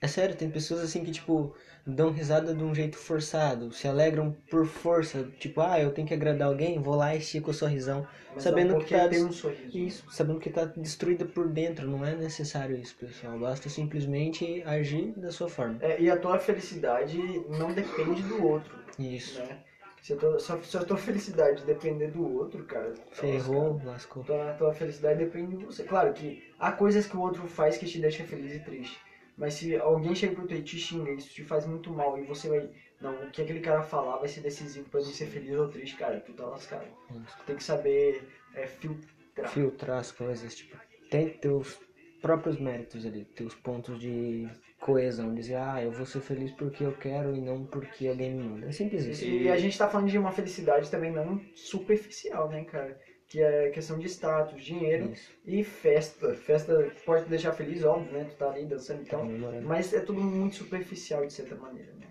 [0.00, 1.54] É sério, tem pessoas assim que, tipo,
[1.86, 6.14] dão risada de um jeito forçado, se alegram por força, tipo, ah, eu tenho que
[6.14, 8.06] agradar alguém, vou lá e estico o sorrisão.
[8.34, 9.78] Mas Sabendo não que tá um sorriso.
[9.78, 13.38] Isso, sabendo que tá destruída por dentro, não é necessário isso, pessoal.
[13.38, 15.78] Basta simplesmente agir da sua forma.
[15.80, 19.38] É, e a tua felicidade não depende do outro, Isso.
[19.38, 19.58] né?
[20.02, 22.94] Se a tua, se a tua felicidade depender do outro, cara...
[23.10, 24.22] Ferrou, lascou.
[24.22, 25.82] Tua, tua felicidade depende de você.
[25.82, 29.00] Claro que há coisas que o outro faz que te deixa feliz e triste.
[29.36, 32.24] Mas se alguém chega pro tu e te xinga, isso te faz muito mal e
[32.24, 32.70] você vai.
[33.00, 35.96] Não, o que aquele cara falar vai ser decisivo pra mim ser feliz ou triste,
[35.96, 36.86] cara, tu tá lascado.
[37.08, 39.50] Tu tem que saber é, filtrar.
[39.50, 40.78] filtrar as coisas, tipo,
[41.10, 41.78] tem teus
[42.22, 44.48] próprios méritos ali, teus pontos de
[44.80, 48.42] coesão, dizer, ah, eu vou ser feliz porque eu quero e não porque alguém me
[48.42, 48.66] manda.
[48.66, 49.24] É simples isso.
[49.24, 52.98] E a gente tá falando de uma felicidade também não superficial, né, cara?
[53.28, 55.32] Que é questão de status, dinheiro Isso.
[55.44, 56.34] e festa.
[56.34, 58.24] Festa pode te deixar feliz, óbvio, né?
[58.24, 59.24] Tu tá ali dançando, então.
[59.64, 62.06] Mas é tudo muito superficial de certa maneira, né?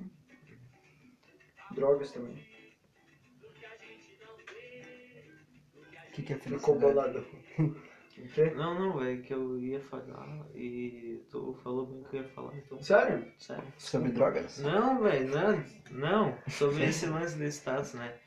[1.71, 2.35] Drogas também.
[6.07, 7.19] O que, que é Ficou felicidade?
[7.19, 7.25] bolado.
[8.17, 8.49] O quê?
[8.51, 12.55] Não, não, velho, que eu ia falar e tu falou bem que eu ia falar,
[12.57, 12.81] então.
[12.81, 13.29] Sério?
[13.37, 13.73] Sério.
[13.77, 14.59] Sobre drogas?
[14.59, 16.37] Não, velho, não, não.
[16.49, 18.17] Sobre esse lance de status, né?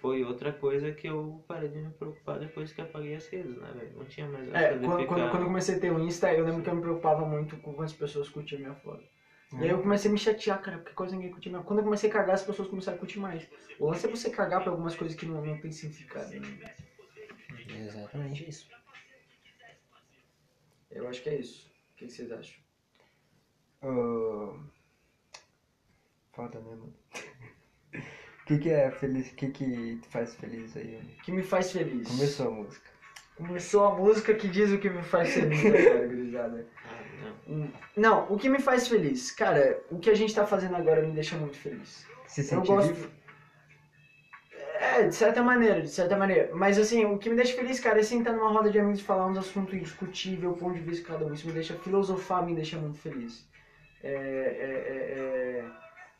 [0.00, 3.70] Foi outra coisa que eu parei de me preocupar depois que apaguei as redes, né,
[3.74, 3.92] velho?
[3.96, 5.06] Não tinha mais essa É, quando, ficar...
[5.06, 7.56] quando, quando eu comecei a ter o Insta, eu lembro que eu me preocupava muito
[7.58, 9.04] com quantas pessoas curtiam minha foto.
[9.52, 11.84] E aí eu comecei a me chatear, cara, porque quase ninguém curtia minha Quando eu
[11.84, 13.46] comecei a cagar, as pessoas começaram a curtir mais.
[13.78, 16.30] O lance é você cagar pra algumas coisas que não, não tem significado.
[16.30, 16.74] Né?
[17.68, 18.68] Exatamente isso.
[20.90, 21.70] Eu acho que é isso.
[21.92, 22.58] O que vocês acham?
[23.82, 24.58] Ah,
[26.32, 26.94] Foda, né, mano?
[28.50, 29.30] O que, que é feliz?
[29.30, 31.00] O que, que te faz feliz aí?
[31.20, 32.08] O que me faz feliz?
[32.08, 32.90] Começou a música.
[33.36, 36.66] Começou a música que diz o que me faz feliz agora, gurizada.
[37.46, 37.68] Não.
[37.96, 39.30] Não, o que me faz feliz?
[39.30, 42.04] Cara, o que a gente tá fazendo agora me deixa muito feliz.
[42.26, 42.92] Se Eu sentir gosto.
[42.92, 43.10] vivo?
[44.80, 46.50] É, de certa maneira, de certa maneira.
[46.52, 49.04] Mas assim, o que me deixa feliz, cara, é sentar numa roda de amigos e
[49.04, 51.32] falar uns assuntos discutir, ver o ponto de vista de cada um.
[51.32, 53.48] Isso me deixa filosofar, me deixa muito feliz.
[54.02, 55.64] É, é, é, é,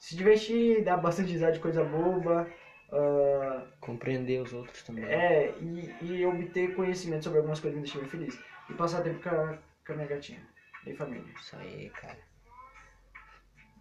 [0.00, 2.48] se divertir, dar bastante risada de coisa boba.
[2.92, 5.04] ah, Compreender os outros também.
[5.04, 8.40] é, e, e obter conhecimento sobre algumas coisas me deixa muito feliz.
[8.68, 10.42] E passar tempo com a, com a minha gatinha
[10.86, 11.32] e família.
[11.36, 12.18] Isso aí, cara.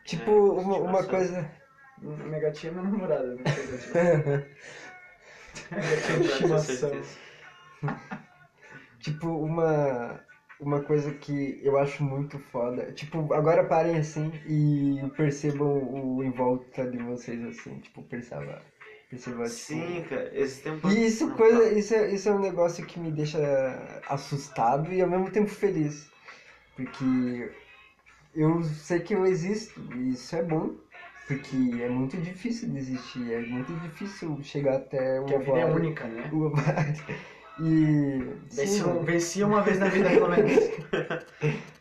[0.06, 1.50] Tipo, É, uma, uma coisa.
[2.02, 3.44] Minha gatinha é minha namorada, né?
[5.86, 6.92] Gatinha de estimação.
[6.92, 7.20] certeza.
[9.00, 10.24] tipo, uma.
[10.60, 12.92] Uma coisa que eu acho muito foda.
[12.92, 17.80] Tipo, agora parem assim e percebam o em volta de vocês assim.
[17.80, 18.62] Tipo, perceba.
[19.10, 20.88] Perceba tipo, Sim, cara, esse tempo...
[20.90, 23.40] E isso, Não, coisa, isso, é, isso é um negócio que me deixa
[24.08, 26.12] assustado e ao mesmo tempo feliz.
[26.76, 27.52] Porque
[28.36, 30.76] eu sei que eu existo e isso é bom.
[31.28, 35.60] Porque é muito difícil de existir, é muito difícil chegar até Porque a uma vida
[35.60, 36.28] é única, né?
[36.34, 36.52] uma
[37.62, 38.36] E.
[38.52, 40.54] Venci, um- venci uma vez na vida, pelo menos.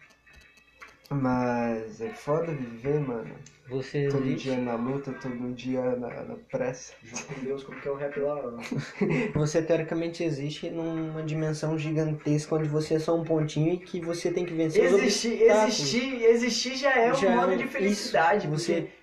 [1.11, 3.35] mas é foda viver, mano.
[3.69, 6.95] Você Todo existe, dia na luta, todo dia na, na pressa.
[7.05, 8.57] Junto com Deus, como que é o rap lá?
[9.35, 14.31] você teoricamente existe numa dimensão gigantesca onde você é só um pontinho e que você
[14.31, 15.75] tem que vencer os Existir, obstáculos.
[15.79, 18.47] existir, existir já é Já um é modo um- de isso, felicidade.
[18.49, 18.59] você-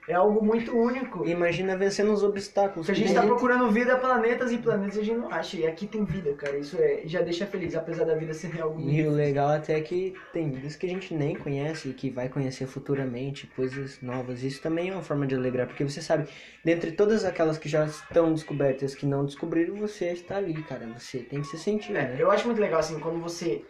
[0.05, 1.27] Você é algo muito único.
[1.27, 2.85] Imagina vencendo os obstáculos.
[2.85, 5.57] Porque a gente tá nem- procurando vida, planetas e planetas a gente não acha.
[5.57, 6.57] E aqui tem vida, cara.
[6.57, 9.77] Isso é, já deixa feliz, apesar da vida ser algo muito E o legal até
[9.77, 13.99] é que tem vidas que a gente nem conhece e que vai conhecer futuramente, coisas
[14.01, 14.43] novas.
[14.43, 16.27] Isso também é uma forma de alegrar, porque você sabe,
[16.63, 20.87] dentre todas aquelas que já estão descobertas, que não descobriram, você está ali, cara.
[20.97, 22.15] Você tem que se sentir, É, né?
[22.19, 23.63] eu acho muito legal assim, quando você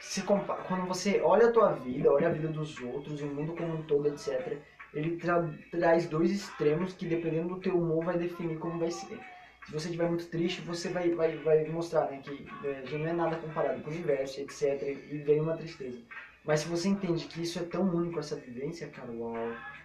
[0.00, 3.54] se compa quando você olha a tua vida, olha a vida dos outros, o mundo
[3.54, 4.58] como um todo, etc.
[4.92, 9.18] Ele tra- traz dois extremos que dependendo do teu humor vai definir como vai ser.
[9.64, 13.12] Se você estiver muito triste, você vai, vai, vai mostrar né, que é, não é
[13.12, 14.82] nada comparado com o universo, etc.
[15.10, 15.98] E vem uma tristeza.
[16.44, 19.36] Mas se você entende que isso é tão único, essa vivência, cara, uau,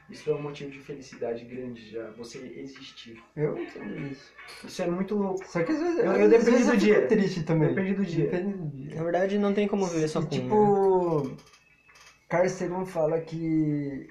[0.09, 3.21] isso é um motivo de felicidade grande já, você existir.
[3.35, 4.31] Eu entendo isso.
[4.65, 5.45] Isso é muito louco.
[5.45, 7.07] Só que às vezes, Eu- eu depende vezes do dia.
[7.07, 7.69] triste também.
[7.69, 8.25] Depende do dia.
[8.25, 8.95] Depende do dia.
[8.95, 10.43] Na verdade, não tem como viver só com um, né?
[10.43, 11.37] tipo,
[12.29, 14.07] Carl Sagan fala que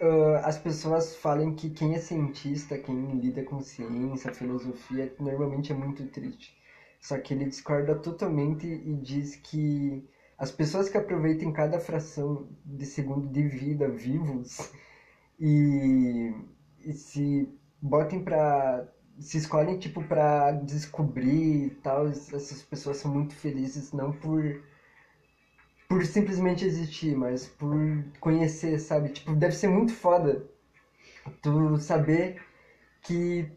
[0.00, 5.74] ah, as pessoas falam que quem é cientista, quem lida com ciência, filosofia, normalmente é
[5.74, 6.54] muito triste.
[7.00, 10.04] Só que ele discorda totalmente e diz que
[10.38, 14.70] as pessoas que aproveitem cada fração de segundo de vida vivos
[15.42, 16.32] e,
[16.80, 17.48] e se
[17.82, 18.88] botem pra.
[19.18, 24.62] se escolhem tipo pra descobrir e tal, essas pessoas são muito felizes não por
[25.88, 27.76] por simplesmente existir, mas por
[28.20, 29.10] conhecer, sabe?
[29.10, 30.42] Tipo, deve ser muito foda
[31.42, 32.40] tu saber
[33.02, 33.48] que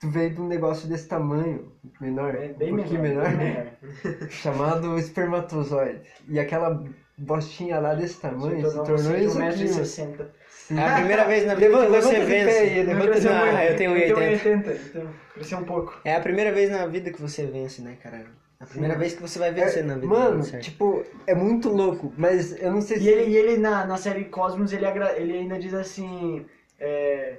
[0.00, 3.30] tu veio de um negócio desse tamanho, menor, É bem um pouquinho menor.
[3.30, 4.28] menor, menor.
[4.28, 6.02] chamado espermatozoide.
[6.28, 6.82] E aquela
[7.18, 9.84] bostinha lá desse tamanho se tornou, você de isso aqui, mano.
[9.84, 9.84] 1,60m.
[9.86, 10.43] Sim.
[10.70, 12.58] É a primeira vez na vida que você vence.
[12.58, 14.42] aí, levanta Ah, eu tenho Eu 1,80.
[14.42, 16.00] 1,80m, então cresceu um pouco.
[16.04, 18.24] É a primeira vez na vida que você vence, né, cara?
[18.60, 19.00] A primeira Sim.
[19.00, 20.06] vez que você vai vencer É, na vida.
[20.06, 20.62] mano, certo?
[20.62, 23.08] tipo, é muito louco, mas eu não sei E se...
[23.08, 26.46] ele, e ele na, na série Cosmos, ele, agra- ele ainda diz assim,
[26.80, 27.36] é,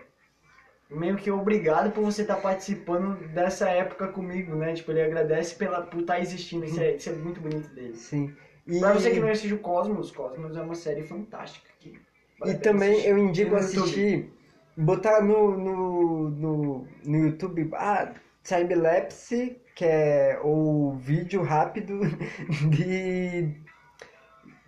[0.90, 4.74] meio que obrigado por você estar participando dessa época comigo, né?
[4.74, 7.96] Tipo, ele agradece pela, por estar existindo, isso é, isso é muito bonito dele.
[7.96, 8.32] Sim.
[8.68, 8.80] E...
[8.80, 11.70] Pra você que não assistiu Cosmos, Cosmos é uma série fantástica.
[11.80, 11.98] Que
[12.48, 14.32] E também eu indico assistir,
[14.78, 22.00] botar no, no, no, no YouTube, ah, timelapse, que é o vídeo rápido
[22.70, 23.54] de,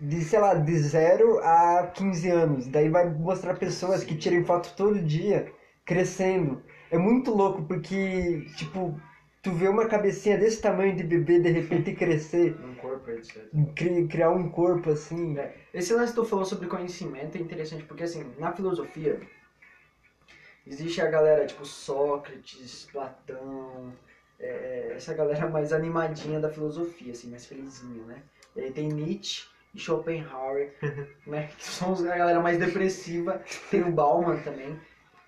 [0.00, 2.66] de, sei lá, de 0 a 15 anos.
[2.66, 5.50] Daí vai mostrar pessoas que tiram foto todo dia,
[5.84, 6.62] crescendo.
[6.90, 9.00] É muito louco, porque, tipo,
[9.42, 13.44] tu vê uma cabecinha desse tamanho de bebê de repente crescer, Um corpo, etc.
[13.74, 15.38] cri- criar um corpo assim.
[15.38, 19.20] É, Esse lance que tu falou sobre conhecimento é interessante, porque assim, na filosofia,
[20.66, 23.92] existe a galera tipo Sócrates, Platão,
[24.38, 28.22] é, essa galera mais animadinha da filosofia, assim, mais felizinho, né?
[28.54, 30.72] E aí tem Nietzsche e Schopenhauer,
[31.26, 31.48] né?
[31.56, 34.78] Que são a galera mais depressiva, tem o Bauman também.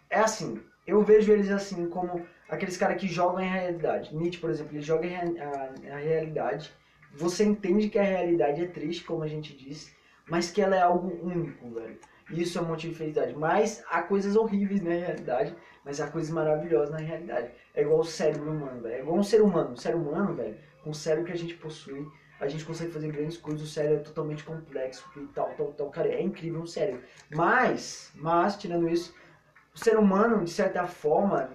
[0.08, 4.14] É assim, eu vejo eles assim como aqueles caras que jogam em realidade.
[4.14, 5.34] Nietzsche, por exemplo, ele joga rea-
[5.90, 6.72] a, a realidade.
[7.14, 9.94] Você entende que a realidade é triste, como a gente disse,
[10.28, 11.98] mas que ela é algo único, velho.
[12.30, 13.34] Isso é um motivo de felicidade.
[13.34, 17.51] Mas há coisas horríveis na realidade, mas há coisas maravilhosas na realidade.
[17.74, 18.94] É igual o cérebro humano, velho.
[18.94, 19.72] É igual um ser humano.
[19.72, 22.07] Um ser humano, velho, com o cérebro que a gente possui,
[22.38, 23.62] a gente consegue fazer grandes coisas.
[23.62, 25.90] O cérebro é totalmente complexo e tal, tal, tal.
[25.90, 27.03] Cara, é incrível um cérebro.
[27.30, 29.12] Mas, mas, tirando isso,
[29.74, 31.51] o ser humano, de certa forma,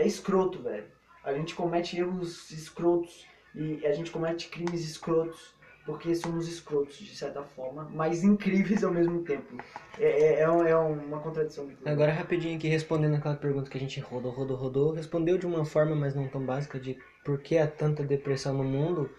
[0.00, 0.84] é escroto, velho.
[1.22, 7.16] A gente comete erros escrotos e a gente comete crimes escrotos porque somos escrotos, de
[7.16, 9.56] certa forma, mas incríveis ao mesmo tempo.
[9.98, 11.68] É, é, é é uma contradição.
[11.84, 15.64] Agora rapidinho aqui respondendo aquela pergunta que a gente rodou, rodou, rodou, respondeu de uma
[15.64, 19.10] forma, mas não tão básica, de por que há tanta depressão no mundo,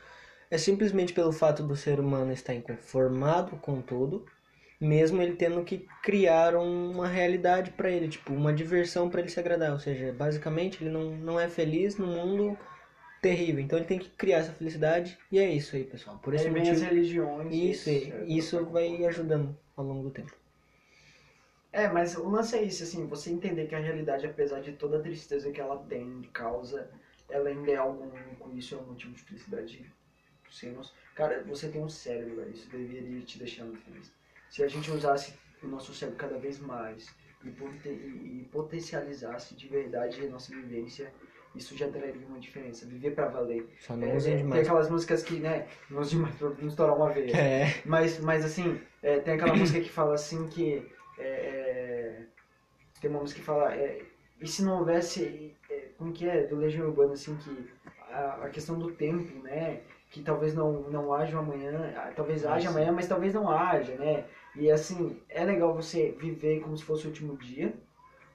[0.50, 4.26] é simplesmente pelo fato do ser humano estar inconformado com tudo,
[4.82, 9.40] mesmo ele tendo que criar uma realidade para ele, tipo, uma diversão para ele se
[9.40, 12.58] agradar, ou seja, basicamente ele não, não é feliz no mundo
[13.22, 16.48] terrível, então ele tem que criar essa felicidade, e é isso aí, pessoal, por esse
[16.48, 17.54] Aí vem as motivo, religiões.
[17.54, 18.24] isso, etc.
[18.28, 20.34] isso vai ajudando ao longo do tempo.
[21.72, 24.98] É, mas o lance é isso, assim, você entender que a realidade, apesar de toda
[24.98, 26.90] a tristeza que ela tem, causa,
[27.30, 29.86] ela ainda é algo único, isso é um motivo de felicidade.
[31.16, 34.12] Cara, você tem um cérebro, velho, isso deveria te deixar muito feliz.
[34.52, 35.34] Se a gente usasse
[35.64, 37.08] o nosso cérebro cada vez mais
[37.44, 37.48] e,
[37.88, 41.12] e- e potencializasse de verdade a nossa vivência,
[41.56, 42.86] isso já traria uma diferença.
[42.86, 43.66] Viver pra valer.
[43.80, 44.62] Só não É, usem tem demais.
[44.68, 47.34] aquelas músicas que, né, não usem demais pra não estourar uma vez.
[47.34, 47.82] É.
[47.86, 50.86] Mas, mas assim, é, tem aquela música que fala assim que
[51.18, 52.26] é, é,
[53.00, 54.02] tem uma música que fala, é,
[54.40, 57.70] e se não houvesse, é, como que é, do Legião Urbana, assim, que
[58.10, 59.82] a, a questão do tempo, né,
[60.12, 62.68] que talvez não, não haja amanhã, ah, talvez haja sim.
[62.68, 67.06] amanhã, mas talvez não haja, né, e assim, é legal você viver como se fosse
[67.06, 67.74] o último dia,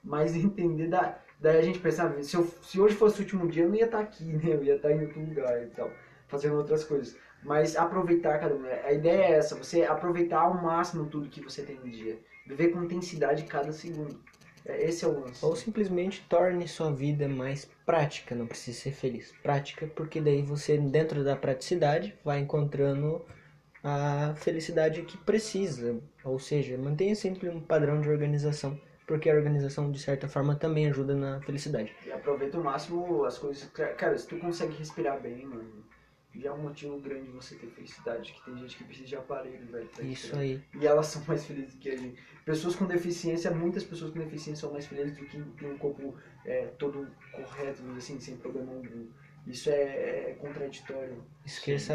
[0.03, 3.63] mas entender da, daí a gente pensava, se, eu, se hoje fosse o último dia,
[3.63, 5.91] eu não ia estar aqui, né, eu ia estar em outro lugar e tal,
[6.27, 7.15] fazendo outras coisas.
[7.43, 8.65] Mas aproveitar cada um.
[8.65, 12.19] A ideia é essa, você aproveitar ao máximo tudo que você tem no dia.
[12.47, 14.19] Viver com intensidade cada segundo.
[14.67, 15.45] Esse é o lance.
[15.45, 19.33] Ou simplesmente torne sua vida mais prática, não precisa ser feliz.
[19.41, 23.25] Prática, porque daí você, dentro da praticidade, vai encontrando
[23.83, 25.99] a felicidade que precisa.
[26.23, 30.87] Ou seja, mantenha sempre um padrão de organização, porque a organização, de certa forma, também
[30.87, 31.95] ajuda na felicidade.
[32.05, 33.69] E aproveita o máximo as coisas.
[33.97, 35.85] Cara, se tu consegue respirar bem, mano,
[36.39, 38.33] já é um motivo grande você ter felicidade.
[38.33, 39.87] Que tem gente que precisa de aparelho, velho.
[39.87, 40.61] pra Isso aí.
[40.79, 42.21] E elas são mais felizes do que a gente.
[42.45, 46.15] Pessoas com deficiência, muitas pessoas com deficiência são mais felizes do que tem um corpo
[46.45, 49.07] é, todo correto, assim, sem problema algum.
[49.45, 51.23] Isso é, é contraditório.
[51.45, 51.93] Esqueça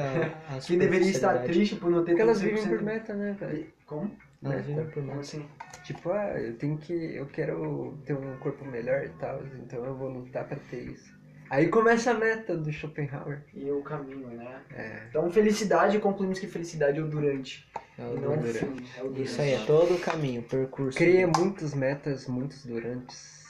[0.48, 3.36] a Quem deveria estar triste por não ter Porque elas 100% vivem por meta, né,
[3.38, 3.66] velho?
[3.86, 4.16] Como?
[4.42, 5.20] Elas vivem por Como meta.
[5.20, 5.46] assim?
[5.84, 6.92] Tipo, ah, eu tenho que.
[6.92, 11.21] Eu quero ter um corpo melhor e tal, então eu vou lutar pra ter isso.
[11.52, 13.42] Aí começa a meta do Schopenhauer.
[13.52, 14.62] E o caminho, né?
[14.74, 15.02] É.
[15.10, 17.68] Então, felicidade, concluímos que felicidade é o durante.
[17.98, 18.58] É e o não o durante.
[18.58, 18.86] fim.
[18.96, 19.22] É o durante.
[19.22, 20.96] Isso aí, é todo o caminho, o percurso.
[20.96, 23.41] Cria muitos metas, muitos durantes,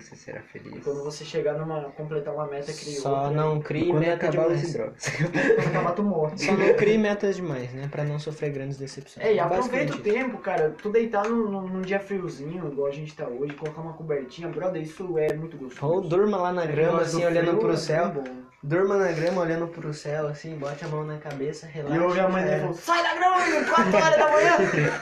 [0.00, 0.82] você será feliz.
[0.84, 1.82] quando você chegar numa.
[1.96, 3.30] completar uma meta, cria Só outra.
[3.30, 4.72] não crie meta acabar demais.
[4.72, 5.06] drogas.
[5.56, 6.38] Quando acabar, tu morre.
[6.38, 7.88] Só não crie metas demais, né?
[7.90, 9.26] Pra não sofrer grandes decepções.
[9.26, 10.74] É, e aproveita o tempo, cara.
[10.80, 14.48] Tu deitar num, num- num dia friozinho, igual a gente tá hoje, colocar uma cobertinha,
[14.48, 15.92] brother, isso é muito gostoso.
[15.92, 18.24] Ou durma lá na É que grama, assim, olhando frio pro é céu.
[18.62, 21.94] Durma na grama, olhando pro céu, assim, bote a mão na cabeça, relaxa.
[21.94, 24.56] E eu ouvi a mãe dele falando, sai da grama, menino, 4 horas da manhã!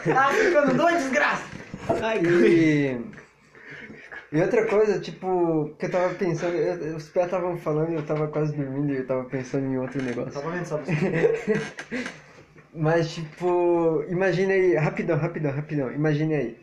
[0.14, 1.44] Tá ficando doido, desgraça!
[2.02, 2.18] Ai,
[4.34, 8.04] E, outra coisa, tipo, que eu tava pensando, eu- os pés estavam falando e eu
[8.04, 10.32] tava quase dormindo e eu tava pensando em outro negócio.
[10.32, 10.92] Tava vendo só você.
[12.74, 16.56] Mas, tipo, imagine aí, rapidão, rapidão, rapidão, imagine aí.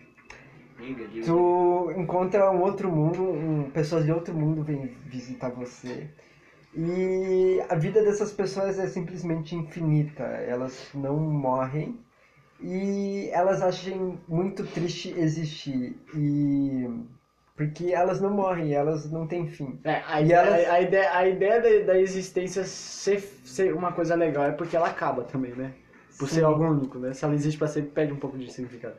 [1.24, 6.10] Tu encontra um outro mundo, um, pessoas de outro mundo vêm visitar você.
[6.76, 10.24] E a vida dessas pessoas é simplesmente infinita.
[10.24, 11.98] Elas não morrem
[12.60, 15.96] e elas acham muito triste existir.
[16.14, 16.90] E
[17.62, 19.80] porque elas não morrem, elas não têm fim.
[19.84, 23.92] É, a, E ideia, elas- a, ideia, a ideia da, da existência ser, ser uma
[23.92, 25.72] coisa legal é porque ela acaba também, né?
[26.18, 26.36] Por Sim.
[26.36, 27.14] ser algo único, né?
[27.14, 28.96] Se ela existe pra sempre, perde um pouco de significado.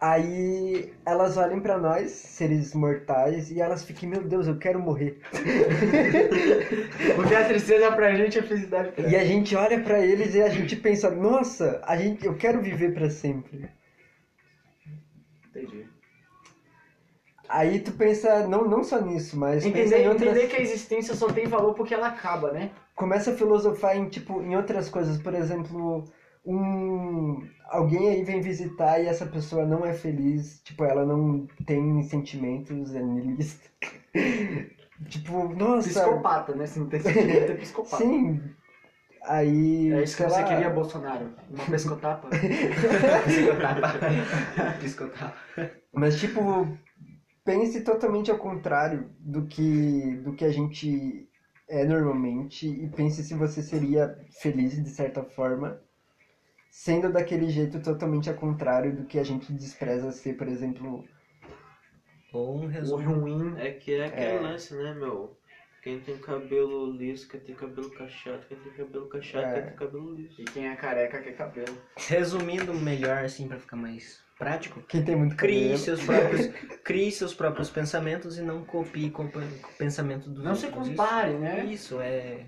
[0.00, 5.18] Aí elas olham pra nós, seres mortais, e elas ficam, meu Deus, eu quero morrer.
[7.16, 10.42] Porque a tristeza pra gente é felicidade pra E a gente olha pra eles e
[10.42, 13.68] a gente pensa, nossa, a gente, eu quero viver pra sempre.
[15.48, 15.86] Entendi.
[17.52, 21.26] Aí tu pensa, não, não só nisso, mas Entender, outras, entender que a existência só
[21.28, 22.70] tem valor porque ela acaba, né?
[22.94, 26.04] começa a filosofar em tipo em outras coisas, por exemplo,
[26.44, 32.02] um alguém aí vem visitar e essa pessoa não é feliz, tipo ela não tem
[32.02, 33.68] sentimentos, é niilista.
[35.08, 36.66] tipo, nossa, Psicopata, né?
[36.66, 37.96] Se não tem sentimento, é psicopata.
[37.96, 38.40] sim.
[39.24, 41.30] Aí, É isso que sei você lá, queria, Bolsonaro.
[41.48, 42.28] Uma pescotapa.
[43.24, 43.98] Piscotapa.
[44.80, 45.34] Piscotapa.
[45.92, 46.66] Mas tipo,
[47.44, 51.28] pense totalmente ao contrário do que do que a gente
[51.68, 55.80] é normalmente e pense se você seria feliz de certa forma,
[56.70, 61.04] sendo daquele jeito totalmente ao contrário do que a gente despreza ser, por exemplo,
[62.32, 63.20] Ou um resumo.
[63.20, 63.58] ruim.
[63.58, 64.40] É que é aquele É.
[64.40, 65.36] lance, né, meu?
[65.82, 69.52] Quem tem cabelo liso quer ter cabelo cacheado, quem tem cabelo cacheado É.
[69.54, 70.40] quer ter cabelo liso.
[70.40, 71.76] E quem é careca quer cabelo.
[71.96, 74.82] Resumindo melhor, assim, pra ficar mais prático.
[74.88, 75.78] quem tem muito Crie cabelo.
[75.78, 76.46] seus próprios,
[76.82, 80.88] crie seus próprios pensamentos e não copie o pensamento dos Não se outros.
[80.88, 81.64] compare, Isso- né?
[81.64, 82.40] Isso, é,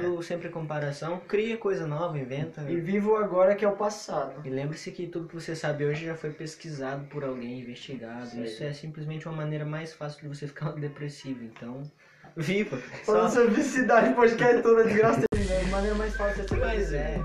[0.00, 1.20] tudo sempre comparação.
[1.28, 2.62] Cria coisa nova, inventa.
[2.68, 4.40] E viva o agora que é o passado.
[4.44, 8.42] E lembre-se que tudo que você sabe hoje já foi pesquisado por alguém, investigado.
[8.42, 11.44] Isso é simplesmente uma maneira mais fácil de você ficar depressivo.
[11.44, 11.82] Então,
[12.36, 12.76] viva!
[13.04, 13.36] Falando Só...
[13.36, 15.64] sobre felicidade, podcast toda de graça terminando.
[15.64, 17.20] De maneira mais fácil de ser Mas é,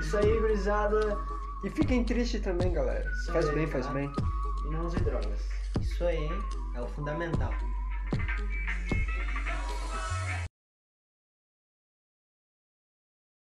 [0.00, 1.18] Isso aí, gurizada.
[1.64, 3.08] E fiquem tristes também, galera.
[3.10, 3.92] Isso Faz aí, bem, faz tá?
[3.92, 4.10] bem.
[4.66, 5.40] E não use drogas.
[5.80, 6.28] isso aí
[6.74, 7.52] é o fundamental.